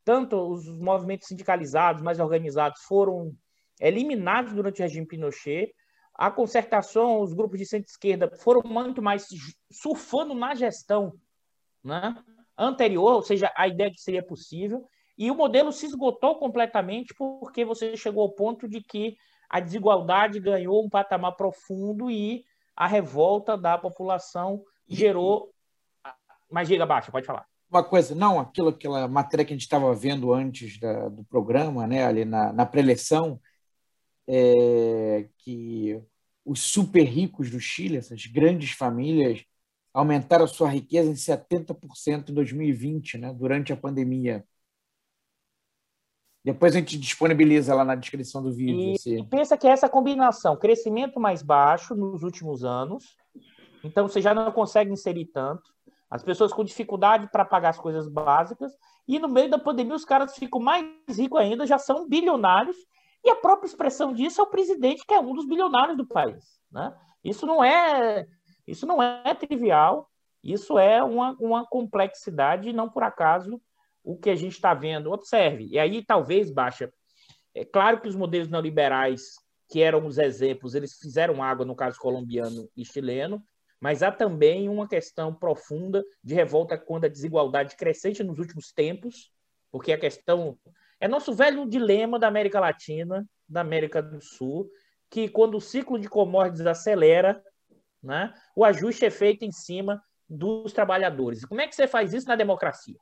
[0.06, 3.36] tanto os movimentos sindicalizados, mais organizados, foram
[3.80, 5.74] eliminados durante o regime Pinochet,
[6.18, 9.28] a concertação, os grupos de centro-esquerda foram muito mais
[9.72, 11.14] surfando na gestão
[11.84, 12.16] né,
[12.58, 14.84] anterior, ou seja, a ideia que seria possível,
[15.16, 19.16] e o modelo se esgotou completamente porque você chegou ao ponto de que
[19.50, 22.44] a desigualdade ganhou um patamar profundo e
[22.76, 25.52] a revolta da população gerou.
[26.52, 27.46] Mas diga, Baixa, pode falar.
[27.70, 31.86] Uma coisa, não, aquilo, aquela matéria que a gente estava vendo antes da, do programa,
[31.86, 33.40] né, ali na, na pré-eleição,
[34.28, 36.02] é, que
[36.46, 39.44] os super ricos do Chile, essas grandes famílias,
[39.94, 44.46] aumentaram a sua riqueza em 70% em 2020, né, durante a pandemia.
[46.44, 48.80] Depois a gente disponibiliza lá na descrição do vídeo.
[48.80, 49.18] E, esse...
[49.18, 53.18] e pensa que essa combinação, crescimento mais baixo nos últimos anos,
[53.84, 55.74] então você já não consegue inserir tanto,
[56.10, 58.72] as pessoas com dificuldade para pagar as coisas básicas,
[59.06, 62.78] e no meio da pandemia os caras ficam mais ricos ainda, já são bilionários,
[63.24, 66.60] e a própria expressão disso é o presidente, que é um dos bilionários do país.
[66.72, 66.96] Né?
[67.24, 68.28] Isso não é
[68.68, 70.10] isso não é trivial,
[70.44, 73.62] isso é uma, uma complexidade, não por acaso
[74.04, 75.12] o que a gente está vendo.
[75.12, 76.92] Observe, e aí talvez, Baixa,
[77.56, 79.36] é claro que os modelos neoliberais,
[79.70, 83.42] que eram os exemplos, eles fizeram água no caso colombiano e chileno,
[83.80, 89.32] mas há também uma questão profunda de revolta contra a desigualdade crescente nos últimos tempos,
[89.72, 90.58] porque a questão
[91.00, 94.70] é nosso velho dilema da América Latina, da América do Sul,
[95.10, 97.42] que quando o ciclo de commodities acelera,
[98.02, 101.44] né, o ajuste é feito em cima dos trabalhadores.
[101.44, 102.98] E como é que você faz isso na democracia?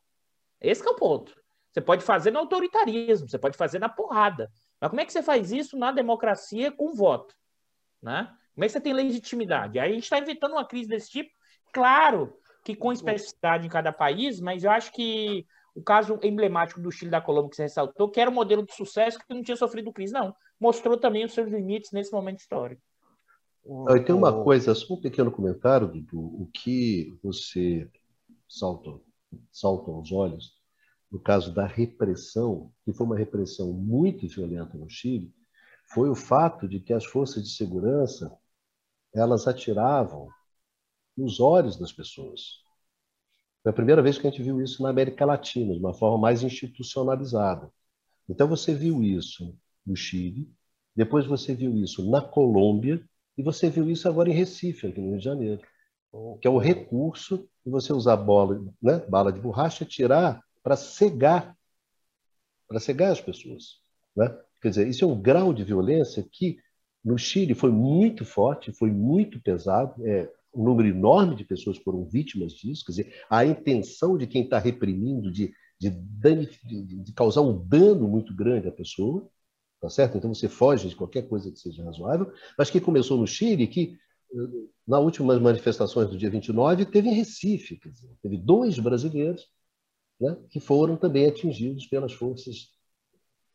[0.62, 1.36] Esse é o ponto.
[1.72, 4.50] Você pode fazer no autoritarismo, você pode fazer na porrada.
[4.80, 7.36] Mas como é que você faz isso na democracia com voto?
[8.02, 8.32] Né?
[8.54, 9.80] Como é que você tem legitimidade?
[9.80, 11.32] Aí a gente está evitando uma crise desse tipo,
[11.74, 15.46] claro que com especificidade em cada país, mas eu acho que
[15.76, 18.74] o caso emblemático do Chile da Colômbia que você ressaltou, que era um modelo de
[18.74, 20.34] sucesso que não tinha sofrido crise, não.
[20.58, 22.82] Mostrou também os seus limites nesse momento histórico.
[23.90, 27.90] E tem uma coisa, só um pequeno comentário, Dudu, o que você
[28.48, 28.92] salta,
[29.52, 30.54] salta aos olhos,
[31.12, 35.34] no caso da repressão, que foi uma repressão muito violenta no Chile,
[35.94, 38.36] foi o fato de que as forças de segurança
[39.14, 40.30] elas atiravam
[41.18, 42.65] nos olhos das pessoas.
[43.66, 46.20] Foi a primeira vez que a gente viu isso na América Latina, de uma forma
[46.20, 47.68] mais institucionalizada.
[48.30, 50.48] Então você viu isso no Chile,
[50.96, 53.04] depois você viu isso na Colômbia
[53.36, 55.62] e você viu isso agora em Recife, aqui no Rio de Janeiro,
[56.40, 61.58] que é o recurso de você usar bola, né, bala de borracha tirar para cegar,
[62.68, 63.80] para cegar as pessoas,
[64.16, 64.28] né?
[64.62, 66.60] Quer dizer, isso é um grau de violência que
[67.04, 70.06] no Chile foi muito forte, foi muito pesado.
[70.06, 74.44] É, um número enorme de pessoas foram vítimas disso, quer dizer, a intenção de quem
[74.44, 79.30] está reprimindo de, de, de, de, causar um dano muito grande à pessoa,
[79.82, 80.18] tá certo?
[80.18, 83.98] Então você foge de qualquer coisa que seja razoável, mas que começou no Chile, que
[84.88, 89.48] na últimas manifestações do dia 29 teve em Recife, quer dizer, teve dois brasileiros
[90.20, 92.70] né, que foram também atingidos pelas forças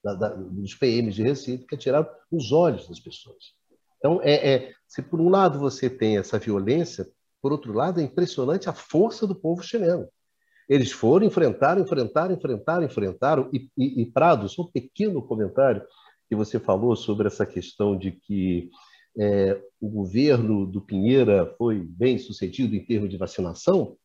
[0.03, 3.55] da, da, dos PMs de Recife, que atiraram os olhos das pessoas.
[4.01, 7.07] Então, é, é, se por um lado você tem essa violência,
[7.41, 10.09] por outro lado é impressionante a força do povo chileno.
[10.69, 13.51] Eles foram, enfrentaram, enfrentaram, enfrentaram, enfrentaram.
[13.53, 15.83] E, e, e Prado, só um pequeno comentário
[16.29, 18.71] que você falou sobre essa questão de que
[19.19, 23.97] é, o governo do Pinheira foi bem sucedido em termos de vacinação.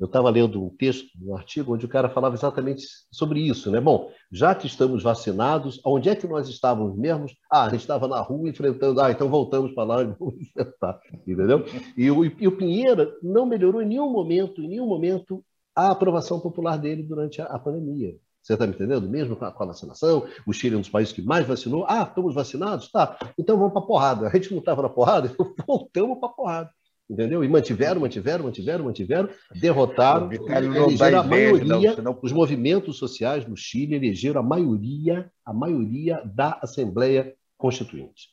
[0.00, 3.78] Eu estava lendo um texto, um artigo, onde o cara falava exatamente sobre isso, né?
[3.82, 7.26] Bom, já que estamos vacinados, onde é que nós estávamos mesmo?
[7.52, 10.98] Ah, a gente estava na rua enfrentando, ah, então voltamos para lá e vamos enfrentar,
[11.26, 11.66] entendeu?
[11.98, 15.44] E o, e o Pinheira não melhorou em nenhum momento, em nenhum momento,
[15.76, 18.16] a aprovação popular dele durante a, a pandemia.
[18.42, 19.06] Você está me entendendo?
[19.06, 21.84] Mesmo com a, com a, vacinação, o Chile é um dos países que mais vacinou.
[21.86, 22.90] Ah, estamos vacinados?
[22.90, 24.28] Tá, então vamos para a porrada.
[24.28, 26.70] A gente não estava na porrada, então voltamos para a porrada.
[27.10, 27.42] Entendeu?
[27.42, 34.38] E mantiveram, mantiveram, mantiveram, mantiveram, derrotaram, elegeram a maioria, os movimentos sociais no Chile elegeram
[34.38, 38.28] a maioria, a maioria da Assembleia Constituinte.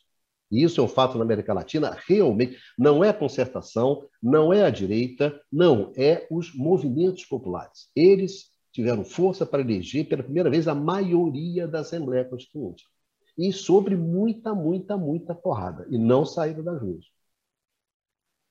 [0.51, 2.55] E isso é um fato na América Latina, realmente.
[2.77, 7.89] Não é concertação, não é a direita, não, é os movimentos populares.
[7.95, 12.83] Eles tiveram força para eleger pela primeira vez a maioria da Assembleia Constituinte.
[13.35, 15.87] E sobre muita, muita, muita porrada.
[15.89, 17.16] E não saíram das ruas.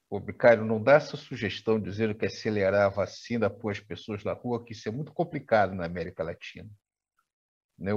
[0.09, 4.33] Ô, Bicário, não dá essa sugestão dizendo que acelerar a vacina pôr as pessoas na
[4.33, 6.71] rua, que isso é muito complicado na América Latina.
[7.77, 7.93] Né?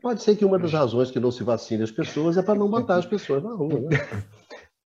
[0.00, 2.70] Pode ser que uma das razões que não se vacine as pessoas é para não
[2.70, 3.80] botar as pessoas na rua.
[3.80, 3.88] Né?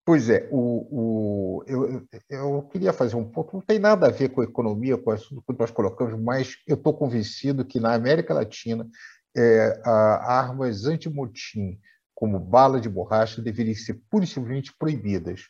[0.07, 4.29] Pois é, o, o, eu, eu queria fazer um ponto, não tem nada a ver
[4.29, 8.31] com a economia, com assunto que nós colocamos, mas eu estou convencido que na América
[8.31, 8.87] Latina
[9.35, 11.79] é, armas antimotim,
[12.13, 15.47] como bala de borracha, deveriam ser pura e simplesmente proibidas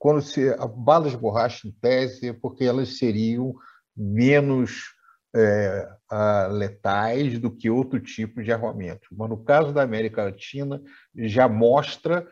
[0.00, 3.54] quando se balas de borracha em tese porque elas seriam
[3.94, 4.94] menos
[5.36, 5.86] é,
[6.50, 9.08] letais do que outro tipo de armamento.
[9.12, 10.82] Mas no caso da América Latina
[11.14, 12.26] já mostra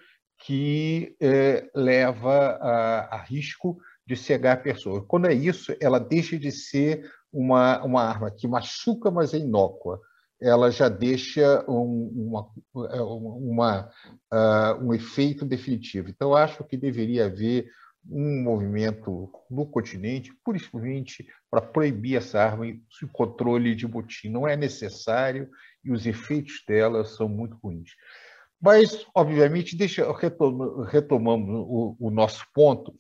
[0.47, 5.05] que é, leva a, a, risco de cegar a pessoa.
[5.05, 10.01] Quando é isso, ela deixa de ser uma, uma arma que machuca, mas é inócua
[10.41, 13.91] ela já deixa um, uma, uma,
[14.33, 16.09] uh, um efeito definitivo.
[16.09, 17.71] Então, acho que deveria haver
[18.11, 24.29] um movimento no continente, puramente para proibir essa arma e o controle de botim.
[24.29, 25.51] Não é necessário
[25.85, 27.91] e os efeitos dela são muito ruins.
[28.61, 30.05] Mas, obviamente, deixa
[30.87, 32.93] retomamos o, o nosso ponto.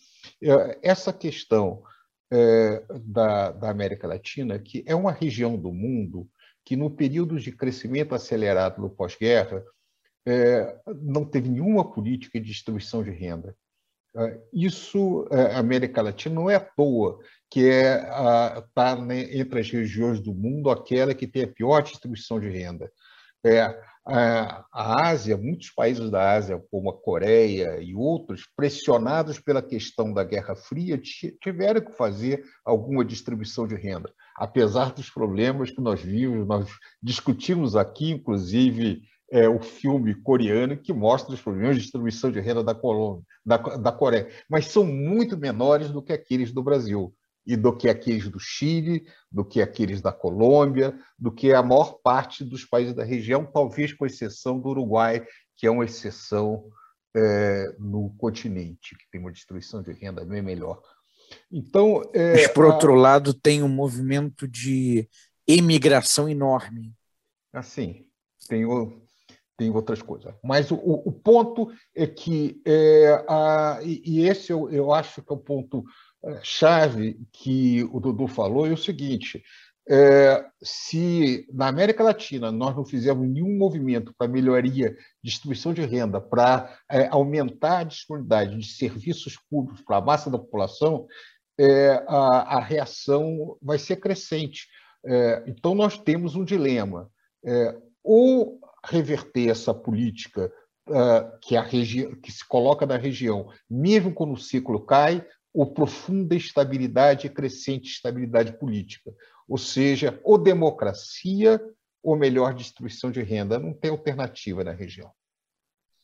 [0.43, 1.83] É, essa questão
[2.31, 6.29] é, da, da América Latina, que é uma região do mundo
[6.69, 9.65] que no período de crescimento acelerado no pós-guerra,
[10.27, 13.57] é, não teve nenhuma política de distribuição de renda.
[14.15, 17.21] É, isso, é, a América Latina, não é à toa
[17.51, 18.05] que é,
[18.75, 22.93] tá, né, entre as regiões do mundo aquela que tem a pior distribuição de renda.
[23.43, 23.75] É,
[24.09, 30.25] a, Ásia, muitos países da Ásia, como a Coreia e outros, pressionados pela questão da
[30.25, 31.01] Guerra Fria,
[31.43, 34.11] tiveram que fazer alguma distribuição de renda.
[34.37, 36.69] Apesar dos problemas que nós vimos, nós
[37.03, 42.65] discutimos aqui, inclusive, é, o filme coreano que mostra os problemas de distribuição de renda
[42.65, 47.15] da, Colômbia, da, da Coreia, mas são muito menores do que aqueles do Brasil
[47.49, 51.95] e do que aqueles do Chile, do que aqueles da Colômbia, do que a maior
[52.03, 55.27] parte dos países da região, talvez com exceção do Uruguai,
[55.57, 56.71] que é uma exceção
[57.17, 60.83] é, no continente, que tem uma distribuição de renda bem melhor.
[61.51, 62.97] Então, é, Mas, por outro a...
[62.97, 65.09] lado, tem um movimento de
[65.47, 66.95] emigração enorme.
[67.51, 68.05] Assim,
[68.47, 68.67] tem,
[69.57, 70.35] tem outras coisas.
[70.45, 75.33] Mas o, o ponto é que, é, a, e, e esse eu, eu acho que
[75.33, 75.83] é o ponto
[76.43, 79.43] chave que o Dudu falou, é o seguinte:
[79.91, 85.81] é, se na América Latina nós não fizermos nenhum movimento para melhoria de distribuição de
[85.81, 91.07] renda, para é, aumentar a disponibilidade de serviços públicos para a massa da população,
[91.59, 94.69] é, a, a, reação vai ser crescente.
[95.07, 97.11] É, então, nós temos um dilema.
[97.45, 97.75] É,
[98.05, 100.53] ou reverter essa política
[100.89, 107.27] é, que, que se coloca na região, mesmo quando o ciclo cai, ou profunda estabilidade
[107.27, 109.13] e crescente estabilidade política
[109.49, 111.61] ou seja, ou democracia
[112.03, 113.59] ou melhor distribuição de renda.
[113.59, 115.11] Não tem alternativa na região.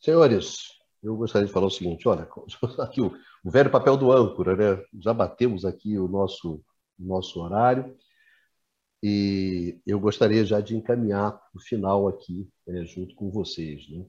[0.01, 0.57] Senhores,
[1.03, 2.27] eu gostaria de falar o seguinte: olha,
[2.81, 4.83] aqui o, o velho papel do âncora, né?
[4.99, 6.63] Já batemos aqui o nosso,
[6.97, 7.95] nosso horário
[9.03, 13.87] e eu gostaria já de encaminhar o final aqui é, junto com vocês.
[13.87, 14.05] Né?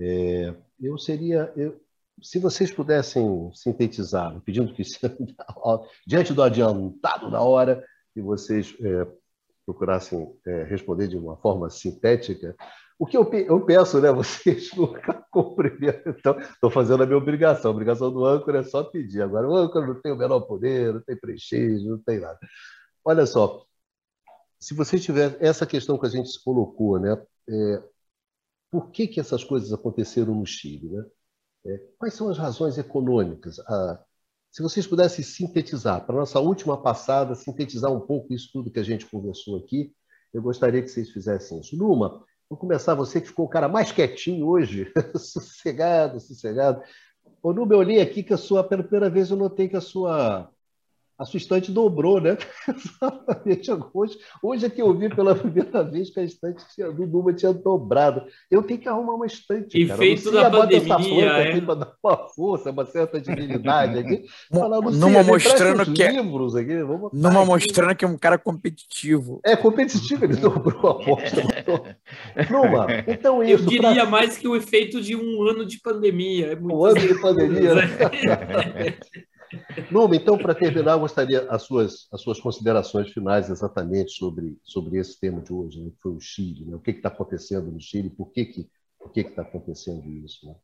[0.00, 1.80] É, eu seria, eu,
[2.22, 4.82] se vocês pudessem sintetizar, pedindo que
[6.06, 9.06] diante do adiantado da hora, que vocês é,
[9.64, 12.56] procurassem é, responder de uma forma sintética.
[12.98, 14.12] O que eu, eu peço, né?
[14.12, 16.14] Vocês nunca cumprimentam.
[16.18, 17.70] Então, estou fazendo a minha obrigação.
[17.70, 19.22] A obrigação do âncora é só pedir.
[19.22, 22.38] Agora, o âncora não tem o menor poder, não tem prestígio, não tem nada.
[23.02, 23.64] Olha só,
[24.58, 27.16] se você tiver essa questão que a gente se colocou, né?
[27.48, 27.82] É,
[28.70, 30.90] por que, que essas coisas aconteceram no Chile?
[30.90, 31.04] Né?
[31.66, 33.58] É, quais são as razões econômicas?
[33.60, 34.02] A,
[34.50, 38.80] Se vocês pudessem sintetizar, para a nossa última passada, sintetizar um pouco isso tudo que
[38.80, 39.92] a gente conversou aqui,
[40.32, 41.76] eu gostaria que vocês fizessem isso.
[41.76, 46.82] Numa, vou começar você que ficou o cara mais quietinho hoje, sossegado, sossegado.
[47.42, 49.80] Ô, Numa, eu olhei aqui que a sua, pela primeira vez eu notei que a
[49.80, 50.50] sua
[51.20, 52.38] a sua estante dobrou, né?
[52.66, 53.70] Exatamente.
[53.92, 57.52] Hoje, hoje é que eu vi pela primeira vez que a estante do Numa tinha
[57.52, 58.22] dobrado.
[58.50, 59.78] Eu tenho que arrumar uma estante.
[59.78, 61.26] Efeito da pandemia.
[61.26, 61.50] É.
[61.50, 64.24] Aqui para dar uma força, uma certa dignidade aqui.
[64.50, 66.72] Falar, numa mostrando que é livros aqui.
[67.12, 69.42] numa mostrando que é um cara competitivo.
[69.44, 71.42] É competitivo, ele dobrou a aposta.
[72.50, 73.64] numa, então isso.
[73.64, 74.06] Eu diria pra...
[74.06, 76.52] mais que o efeito de um ano de pandemia.
[76.52, 77.74] É um ano de pandemia.
[77.74, 77.82] Né?
[79.90, 84.98] Numa, então, para terminar, eu gostaria as suas, as suas considerações finais exatamente sobre, sobre
[84.98, 86.64] esse tema de hoje, né, que foi o Chile.
[86.64, 86.76] Né?
[86.76, 88.10] O que está acontecendo no Chile?
[88.10, 88.68] Por que que
[89.00, 90.46] por que está acontecendo isso?
[90.46, 90.54] Né?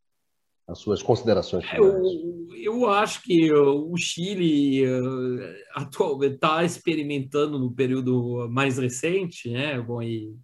[0.68, 1.82] As suas considerações finais.
[1.82, 9.80] Eu, eu acho que o Chile uh, atualmente está experimentando no período mais recente, né?
[9.80, 10.36] Bom, e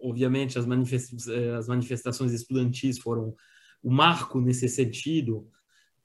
[0.00, 3.34] obviamente as, manifestações, as manifestações estudantis foram
[3.82, 5.46] o marco nesse sentido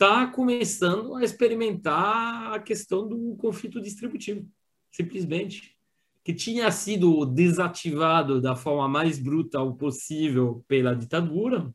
[0.01, 4.49] está começando a experimentar a questão do conflito distributivo,
[4.91, 5.77] simplesmente,
[6.23, 11.71] que tinha sido desativado da forma mais brutal possível pela ditadura.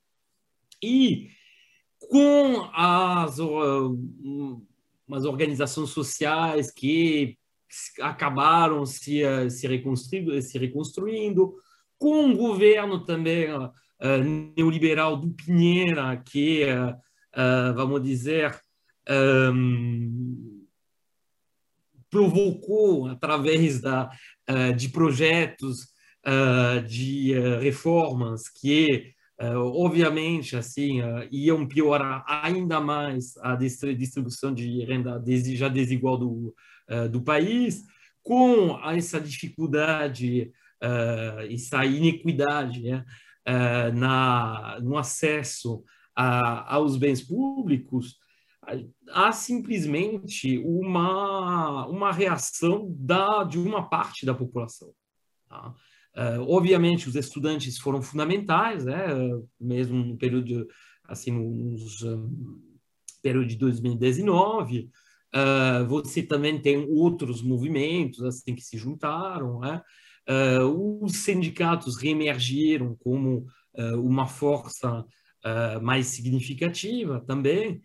[0.82, 1.30] E
[2.00, 3.38] com as,
[5.12, 7.38] as organizações sociais que
[8.00, 11.54] acabaram se, se, reconstruindo, se reconstruindo,
[11.96, 13.72] com um governo também uh,
[14.56, 17.05] neoliberal do Pinheira, que uh,
[17.36, 18.58] uh, vamos dizer,
[19.08, 20.64] um,
[22.10, 24.10] provocou através da,
[24.48, 25.82] uh, de projetos
[26.26, 35.22] uh, de reformas que obviamente assim iam piorar ainda mais a distribuição de renda
[35.54, 36.54] já desigual do,
[37.10, 37.82] do país
[38.22, 40.50] com essa dificuldade
[41.50, 43.04] essa inequidade né,
[43.92, 45.84] na, no acesso
[46.16, 48.16] a, aos bens públicos,
[49.10, 54.92] há simplesmente uma, uma reação da, de uma parte da população.
[55.48, 55.74] Tá?
[56.16, 59.06] Uh, obviamente, os estudantes foram fundamentais, né?
[59.60, 60.66] mesmo no período,
[61.04, 62.62] assim, nos um,
[63.22, 64.90] período de 2019.
[65.34, 69.82] Uh, você também tem outros movimentos assim que se juntaram, né?
[70.28, 73.46] Uh, os sindicatos reemergiram como
[73.98, 75.04] uma força
[75.46, 77.80] uh, mais significativa também.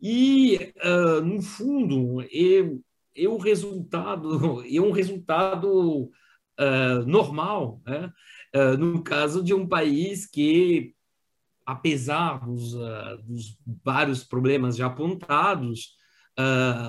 [0.00, 6.10] E, uh, no fundo, é, é o resultado, é um resultado
[6.60, 8.12] uh, normal, né?
[8.78, 10.94] no caso de um país que,
[11.66, 12.72] apesar dos,
[13.22, 15.94] dos vários problemas já apontados,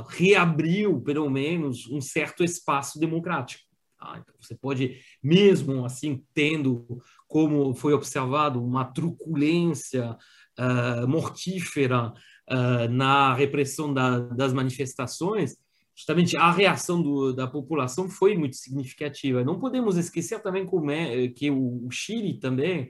[0.08, 3.68] reabriu, pelo menos, um certo espaço democrático.
[4.00, 4.18] Tá?
[4.22, 10.18] Então, você pode, mesmo assim, tendo, como foi observado, uma truculência
[10.58, 12.14] uh, mortífera
[12.50, 15.56] uh, na repressão da, das manifestações,
[15.96, 19.44] justamente a reação do, da população foi muito significativa.
[19.44, 22.90] Não podemos esquecer também como é, que o, o Chile também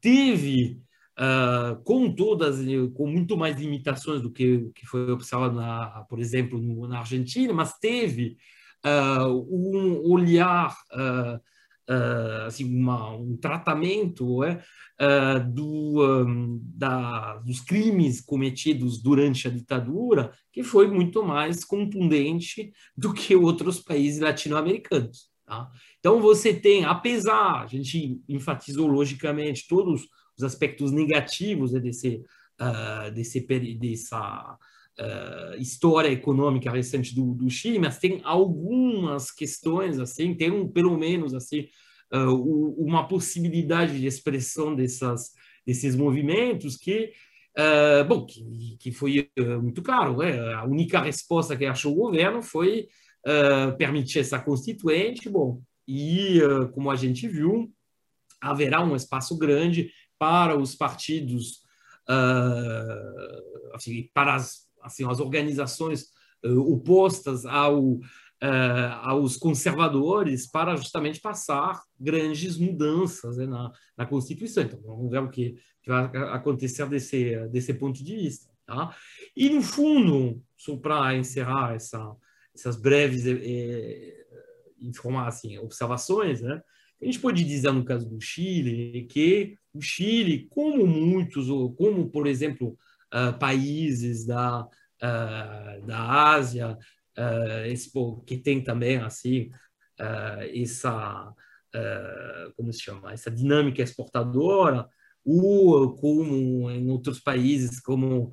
[0.00, 0.80] teve
[1.18, 2.58] Uh, com todas,
[2.92, 7.54] com muito mais limitações do que que foi observado, na, por exemplo, no, na Argentina,
[7.54, 8.36] mas teve
[8.84, 11.40] uh, um olhar, uh,
[11.88, 20.32] uh, assim, uma, um tratamento é, do, um, da, dos crimes cometidos durante a ditadura
[20.52, 25.28] que foi muito mais contundente do que outros países latino-americanos.
[25.44, 25.70] Tá?
[25.98, 32.22] Então, você tem, apesar, a gente enfatizou logicamente todos os aspectos negativos desse,
[32.60, 33.40] uh, desse,
[33.78, 34.58] dessa
[35.00, 40.96] uh, história econômica recente do, do, Chile, mas tem algumas questões assim, tem um, pelo
[40.96, 41.68] menos assim
[42.12, 45.32] uh, uma possibilidade de expressão dessas
[45.66, 47.12] desses movimentos que
[47.58, 49.28] uh, bom que, que foi
[49.60, 50.54] muito claro, né?
[50.54, 52.88] a única resposta que achou o governo foi
[53.76, 56.38] permitir essa constituinte, bom e
[56.72, 57.72] como a gente viu
[58.40, 61.66] haverá um espaço grande para os partidos
[62.08, 66.06] Uh, assim, para as assim, as organizações
[66.44, 68.00] uh, opostas ao, uh,
[69.02, 74.64] aos conservadores para justamente passar grandes mudanças né, na, na Constituição.
[74.64, 78.50] Então, vamos ver o que, que vai acontecer desse, desse ponto de vista.
[78.64, 78.94] Tá?
[79.36, 82.14] E, no fundo, só para encerrar essa,
[82.54, 84.26] essas breves eh,
[85.26, 86.60] assim, observações, né?
[87.00, 91.46] a gente pode dizer, no caso do Chile, que o Chile, como muitos,
[91.76, 92.76] como, por exemplo,
[93.14, 94.66] uh, países da,
[95.86, 96.78] da Ásia,
[98.26, 99.50] que tem também assim
[100.54, 101.32] essa
[102.56, 103.12] como se chama?
[103.12, 104.88] Essa dinâmica exportadora
[105.24, 108.32] ou como em outros países como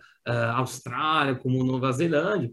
[0.56, 2.52] Austrália como Nova Zelândia.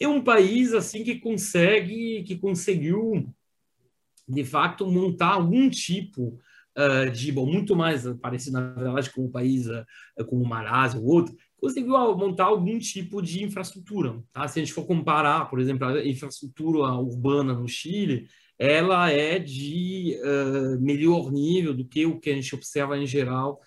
[0.00, 3.30] É um país assim que consegue que conseguiu
[4.30, 6.40] de fato montar algum tipo uh,
[7.12, 9.84] de bom muito mais parecido na verdade com um país uh,
[10.26, 14.46] como o Malásia ou outro conseguiu montar algum tipo de infraestrutura tá?
[14.46, 18.28] se a gente for comparar por exemplo a infraestrutura urbana no Chile
[18.58, 23.60] ela é de uh, melhor nível do que o que a gente observa em geral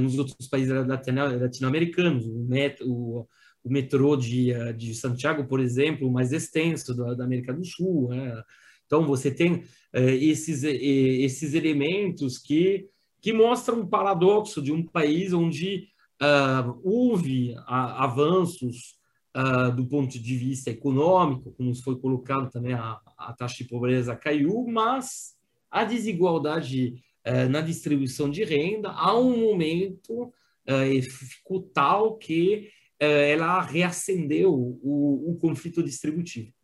[0.00, 2.46] nos outros países latino-americanos o,
[2.84, 3.28] o
[3.64, 8.10] o metrô de, eh, de Santiago, por exemplo, mais extenso da, da América do Sul.
[8.10, 8.42] Né?
[8.94, 12.86] Então, você tem eh, esses, eh, esses elementos que,
[13.20, 15.88] que mostram um paradoxo de um país onde
[16.22, 18.94] uh, houve avanços
[19.36, 24.14] uh, do ponto de vista econômico, como foi colocado também, a, a taxa de pobreza
[24.14, 25.34] caiu, mas
[25.68, 26.94] a desigualdade
[27.26, 30.32] uh, na distribuição de renda, a um momento,
[31.02, 36.54] ficou tal que ela reacendeu o, o conflito distributivo.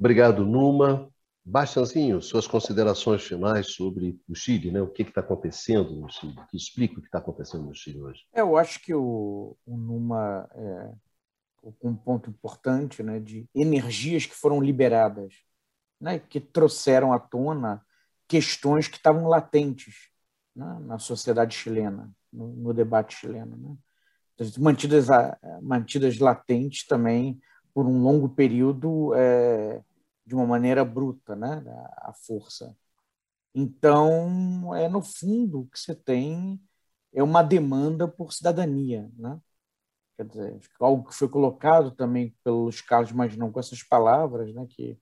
[0.00, 1.10] Obrigado, Numa.
[1.44, 4.80] Bastianzinho, suas considerações finais sobre o Chile, né?
[4.80, 6.34] O que está acontecendo no Chile?
[6.50, 8.22] Que explica o que está acontecendo no Chile hoje?
[8.32, 10.90] Eu acho que o, o Numa é
[11.82, 13.20] um ponto importante, né?
[13.20, 15.34] De energias que foram liberadas,
[16.00, 16.18] né?
[16.18, 17.84] Que trouxeram à tona
[18.26, 20.08] questões que estavam latentes
[20.56, 20.78] né?
[20.80, 23.76] na sociedade chilena, no, no debate chileno, né?
[24.58, 25.08] mantidas,
[25.60, 27.40] mantidas latentes também
[27.74, 29.82] por um longo período é,
[30.30, 31.60] de uma maneira bruta, né?
[31.98, 32.76] a força.
[33.54, 36.60] Então, é no fundo que você tem
[37.12, 39.40] é uma demanda por cidadania, né?
[40.16, 44.66] Quer dizer, algo que foi colocado também pelos Carlos Maginão com essas palavras, né?
[44.70, 44.96] Que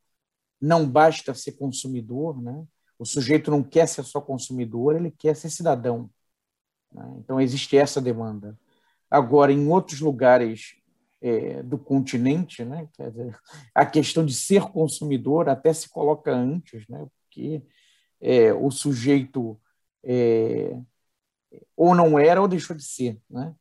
[0.60, 2.66] não basta ser consumidor, né?
[2.98, 6.10] O sujeito não quer ser só consumidor, ele quer ser cidadão.
[6.92, 7.04] Né?
[7.18, 8.58] Então existe essa demanda.
[9.10, 10.77] Agora, em outros lugares
[11.20, 13.36] é, do continente, né, dizer,
[13.74, 17.62] a questão de ser consumidor até se coloca antes, né, porque
[18.20, 19.60] é, o sujeito
[20.04, 20.78] é,
[21.76, 23.54] ou não era ou deixou de ser né,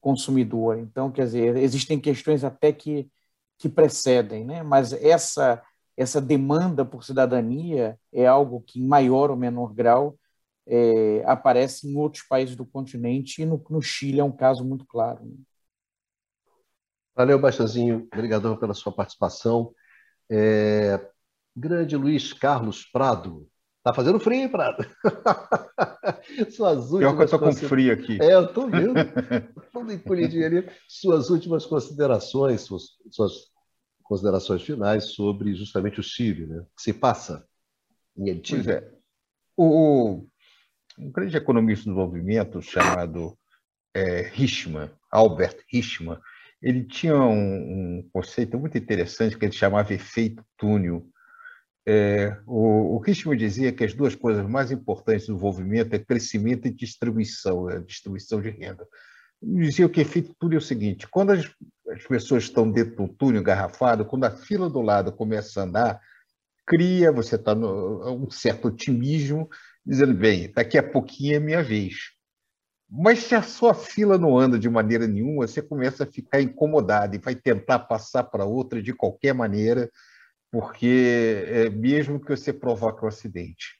[0.00, 0.78] consumidor.
[0.78, 3.10] Então, quer dizer, existem questões até que,
[3.58, 5.62] que precedem, né, mas essa,
[5.96, 10.18] essa demanda por cidadania é algo que, em maior ou menor grau,
[10.66, 14.86] é, aparece em outros países do continente e no, no Chile é um caso muito
[14.86, 15.24] claro.
[15.24, 15.34] Né?
[17.16, 18.08] Valeu, Baixazinho.
[18.12, 19.72] Obrigadão pela sua participação.
[20.30, 21.00] É...
[21.56, 23.48] Grande Luiz Carlos Prado.
[23.84, 24.84] Tá fazendo frio, hein, Prado?
[26.50, 28.18] Suas últimas Pior que eu estou com frio aqui.
[28.20, 28.94] É, eu estou vendo.
[29.70, 30.70] Tudo encolhidinho ali.
[30.88, 33.32] Suas últimas considerações, suas, suas
[34.02, 36.64] considerações finais sobre justamente o Chile, né?
[36.74, 37.46] que se passa
[38.16, 38.64] em El Chile.
[38.64, 38.90] Pois é.
[39.56, 40.26] O,
[40.98, 43.36] um grande economista do desenvolvimento chamado
[43.94, 46.18] é, Richman, Albert Richman,
[46.64, 51.06] ele tinha um, um, conceito muito interessante que ele chamava efeito túnel.
[51.86, 56.72] É, o, o dizia que as duas coisas mais importantes do desenvolvimento é crescimento e
[56.72, 58.88] distribuição, é distribuição de renda.
[59.42, 61.44] Ele dizia que efeito túnel é o seguinte: quando as,
[61.90, 65.64] as pessoas estão dentro de um túnel garrafado, quando a fila do lado começa a
[65.64, 66.00] andar,
[66.66, 69.50] cria, você está um certo otimismo
[69.84, 72.13] dizendo, bem, daqui a pouquinho é minha vez.
[72.90, 77.16] Mas se a sua fila não anda de maneira nenhuma, você começa a ficar incomodado
[77.16, 79.90] e vai tentar passar para outra de qualquer maneira,
[80.50, 83.76] porque é, mesmo que você provoque um acidente.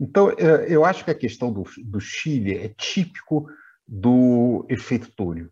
[0.00, 3.48] Então, é, eu acho que a questão do, do Chile é típico
[3.86, 5.48] do efeito túnel.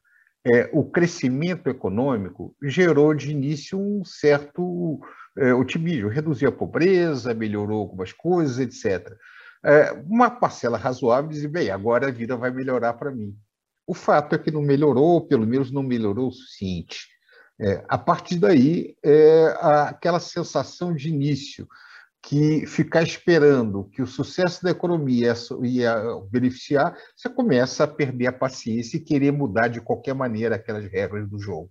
[0.47, 5.01] É, o crescimento econômico gerou de início um certo
[5.37, 9.13] é, otimismo, reduziu a pobreza, melhorou algumas coisas, etc
[9.67, 13.37] é, uma parcela razoável dizer, bem, agora a vida vai melhorar para mim.
[13.85, 17.09] O fato é que não melhorou, pelo menos não melhorou o suficiente.
[17.61, 21.67] É, a partir daí, é, aquela sensação de início,
[22.23, 25.97] que ficar esperando que o sucesso da economia ia
[26.31, 31.29] beneficiar, você começa a perder a paciência e querer mudar de qualquer maneira aquelas regras
[31.29, 31.71] do jogo.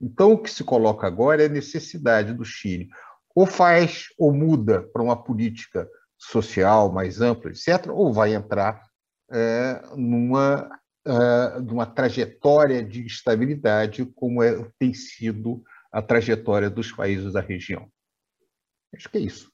[0.00, 2.88] Então, o que se coloca agora é a necessidade do Chile.
[3.34, 5.88] Ou faz ou muda para uma política
[6.20, 8.82] social mais ampla, etc., ou vai entrar
[9.32, 10.70] é, numa,
[11.06, 17.88] é, numa trajetória de estabilidade, como é, tem sido a trajetória dos países da região.
[18.94, 19.50] Acho que é isso.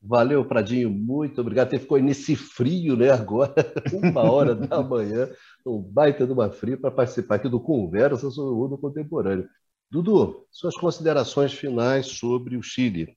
[0.00, 1.70] Valeu, Pradinho, muito obrigado.
[1.70, 3.10] Você ficou nesse frio, né?
[3.10, 3.54] Agora,
[3.92, 5.28] uma hora da manhã,
[5.64, 9.48] um baita de uma frio para participar aqui do Conversa sobre o Mundo Contemporâneo.
[9.88, 13.16] Dudu, suas considerações finais sobre o Chile,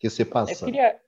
[0.00, 0.64] que você passa.
[0.64, 0.98] Eu queria,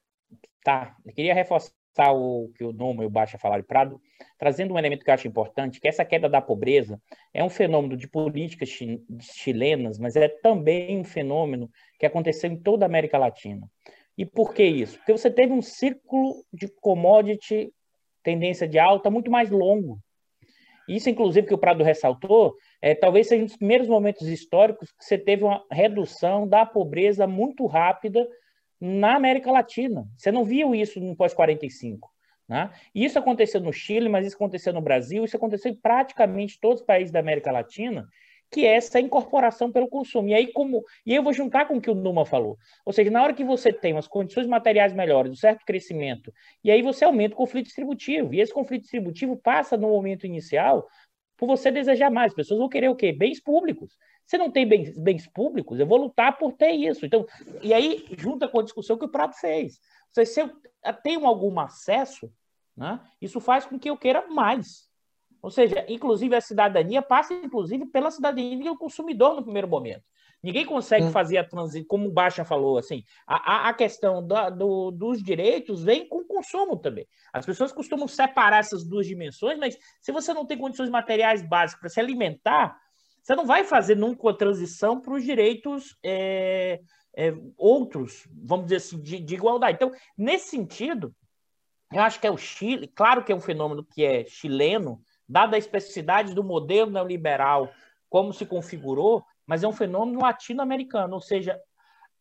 [0.62, 1.72] tá, eu queria reforçar
[2.12, 4.00] o que o Numa e o Baixa falaram, Prado,
[4.38, 7.00] trazendo um elemento que eu acho importante, que essa queda da pobreza
[7.34, 8.70] é um fenômeno de políticas
[9.20, 13.68] chilenas, mas é também um fenômeno que aconteceu em toda a América Latina.
[14.16, 14.96] E por que isso?
[14.98, 17.72] Porque você teve um ciclo de commodity,
[18.22, 19.98] tendência de alta, muito mais longo.
[20.88, 25.04] Isso, inclusive, que o Prado ressaltou, é, talvez seja um dos primeiros momentos históricos que
[25.04, 28.26] você teve uma redução da pobreza muito rápida
[28.84, 30.08] na América Latina.
[30.16, 32.00] Você não viu isso no pós-45.
[32.48, 32.68] Né?
[32.92, 36.86] Isso aconteceu no Chile, mas isso aconteceu no Brasil, isso aconteceu em praticamente todos os
[36.86, 38.08] países da América Latina,
[38.50, 40.28] que é essa incorporação pelo consumo.
[40.28, 42.58] E aí, como, e eu vou juntar com o que o Numa falou.
[42.84, 46.32] Ou seja, na hora que você tem umas condições materiais melhores, um certo crescimento,
[46.64, 48.34] e aí você aumenta o conflito distributivo.
[48.34, 50.88] E esse conflito distributivo passa no momento inicial
[51.36, 52.32] por você desejar mais.
[52.32, 53.12] As pessoas vão querer o quê?
[53.12, 53.96] Bens públicos.
[54.26, 57.04] Se não tem bens, bens públicos, eu vou lutar por ter isso.
[57.04, 57.26] Então,
[57.62, 59.78] e aí junta com a discussão que o Prato fez.
[60.10, 60.50] Seja, se eu
[61.02, 62.32] tenho algum acesso,
[62.76, 64.90] né, isso faz com que eu queira mais.
[65.42, 70.04] Ou seja, inclusive a cidadania passa, inclusive, pela cidadania do consumidor no primeiro momento.
[70.42, 74.90] Ninguém consegue fazer a transição, como o Baixa falou, assim, a, a questão da, do,
[74.90, 77.06] dos direitos vem com o consumo também.
[77.32, 81.80] As pessoas costumam separar essas duas dimensões, mas se você não tem condições materiais básicas
[81.80, 82.76] para se alimentar,
[83.22, 86.80] você não vai fazer nunca a transição para os direitos é,
[87.16, 89.76] é, outros, vamos dizer assim, de, de igualdade.
[89.76, 91.14] Então, nesse sentido,
[91.92, 95.56] eu acho que é o Chile, claro que é um fenômeno que é chileno, dada
[95.56, 97.70] a especificidade do modelo neoliberal,
[98.08, 101.60] como se configurou, mas é um fenômeno latino-americano, ou seja,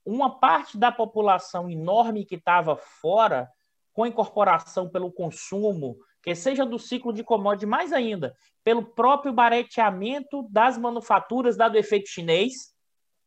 [0.06, 3.49] uma parte da população enorme que estava fora,
[3.94, 10.48] com incorporação pelo consumo, que seja do ciclo de commodity, mais ainda, pelo próprio bareteamento
[10.49, 12.73] das manufaturas, dado efeito chinês,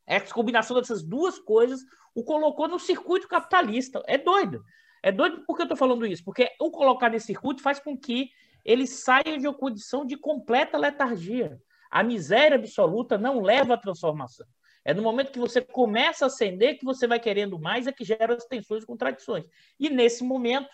[0.06, 1.80] essa combinação dessas duas coisas
[2.14, 4.02] o colocou no circuito capitalista.
[4.06, 4.62] É doido.
[5.02, 6.24] É doido por que eu estou falando isso?
[6.24, 8.30] Porque o colocar nesse circuito faz com que
[8.64, 11.58] ele saia de uma condição de completa letargia.
[11.90, 14.46] A miséria absoluta não leva à transformação.
[14.84, 18.04] É no momento que você começa a acender que você vai querendo mais, é que
[18.04, 19.44] gera as tensões e contradições.
[19.78, 20.68] E nesse momento,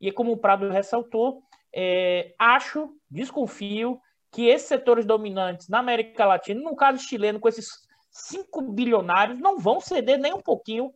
[0.00, 1.42] e como o Prado ressaltou,
[1.74, 4.00] é, acho, desconfio,
[4.32, 7.68] que esses setores dominantes na América Latina, no caso chileno, com esses
[8.10, 10.92] cinco bilionários, não vão ceder nem um pouquinho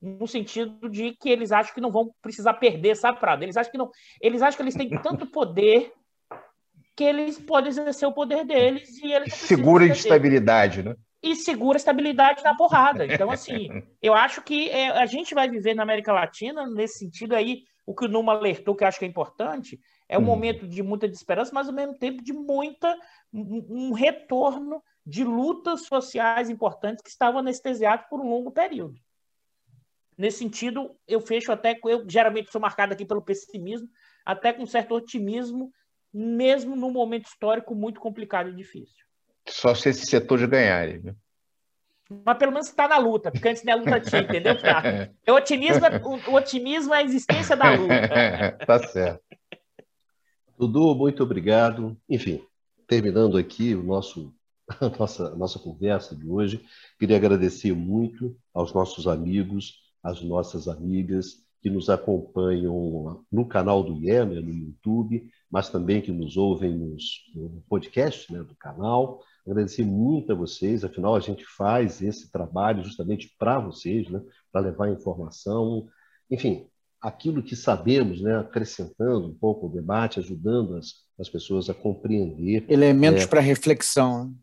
[0.00, 3.44] no sentido de que eles acham que não vão precisar perder essa prada.
[3.44, 5.92] Eles acham que não, eles acham que eles têm tanto poder
[6.94, 10.96] que eles podem exercer o poder deles e eles segura estabilidade, né?
[11.22, 13.06] E segura estabilidade na porrada.
[13.06, 13.68] Então, assim,
[14.00, 17.64] eu acho que é, a gente vai viver na América Latina nesse sentido aí.
[17.86, 19.78] O que o Numa alertou, que eu acho que é importante,
[20.08, 20.24] é um hum.
[20.24, 22.96] momento de muita desesperança, mas ao mesmo tempo de muita
[23.32, 29.00] um, um retorno de lutas sociais importantes que estavam anestesiadas por um longo período.
[30.16, 33.88] Nesse sentido, eu fecho até, eu geralmente sou marcado aqui pelo pessimismo,
[34.24, 35.70] até com certo otimismo,
[36.12, 39.04] mesmo num momento histórico muito complicado e difícil.
[39.46, 41.14] Só se esses setores ganharem, né?
[42.24, 44.54] Mas pelo menos está na luta, porque antes da luta tinha, entendeu?
[45.28, 48.56] O otimismo, é, o, otimismo é a existência da luta.
[48.64, 49.25] tá certo.
[50.58, 51.96] Dudu, muito obrigado.
[52.08, 52.42] Enfim,
[52.86, 54.34] terminando aqui o nosso
[54.80, 56.64] a nossa, a nossa conversa de hoje,
[56.98, 63.94] queria agradecer muito aos nossos amigos as nossas amigas que nos acompanham no canal do
[63.94, 69.20] IEM, no YouTube, mas também que nos ouvem nos, no podcast né, do canal.
[69.44, 74.22] Agradecer muito a vocês, afinal, a gente faz esse trabalho justamente para vocês, né,
[74.52, 75.88] para levar informação,
[76.30, 76.68] enfim,
[77.06, 82.64] aquilo que sabemos, né, acrescentando um pouco o debate, ajudando as, as pessoas a compreender.
[82.68, 84.34] Elementos é, para reflexão.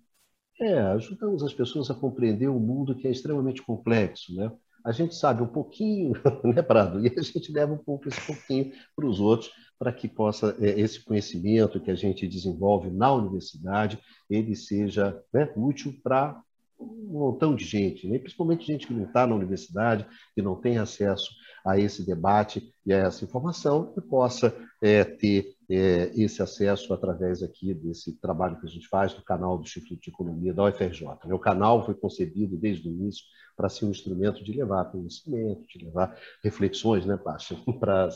[0.61, 4.49] É, ajudamos as pessoas a compreender um mundo que é extremamente complexo, né?
[4.85, 6.14] a gente sabe um pouquinho,
[6.44, 7.06] né, Prado?
[7.06, 10.80] E a gente leva um pouco esse pouquinho para os outros, para que possa é,
[10.80, 13.99] esse conhecimento que a gente desenvolve na universidade,
[14.30, 16.41] ele seja né, útil para
[16.79, 18.17] um montão de gente, né?
[18.19, 20.05] principalmente gente que não está na universidade,
[20.35, 21.29] que não tem acesso
[21.65, 27.41] a esse debate e a essa informação, e possa é, ter é, esse acesso através
[27.41, 31.07] aqui desse trabalho que a gente faz do canal do Instituto de Economia da UFRJ.
[31.25, 31.33] Né?
[31.33, 33.23] O canal foi concebido desde o início
[33.55, 37.17] para ser um instrumento de levar conhecimento, de levar reflexões né,
[37.79, 38.09] para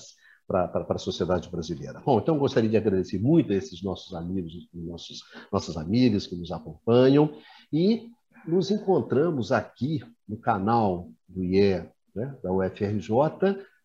[0.47, 2.01] para a sociedade brasileira.
[2.05, 5.21] Bom, então gostaria de agradecer muito a esses nossos amigos, nossos,
[5.51, 7.37] nossas amigas que nos acompanham
[7.71, 8.09] e
[8.47, 11.83] nos encontramos aqui no canal do IE,
[12.15, 13.11] né, da UFRJ,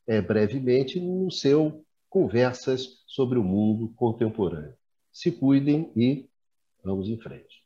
[0.06, 4.74] é, brevemente no seu Conversas sobre o Mundo Contemporâneo.
[5.10, 6.28] Se cuidem e
[6.84, 7.61] vamos em frente.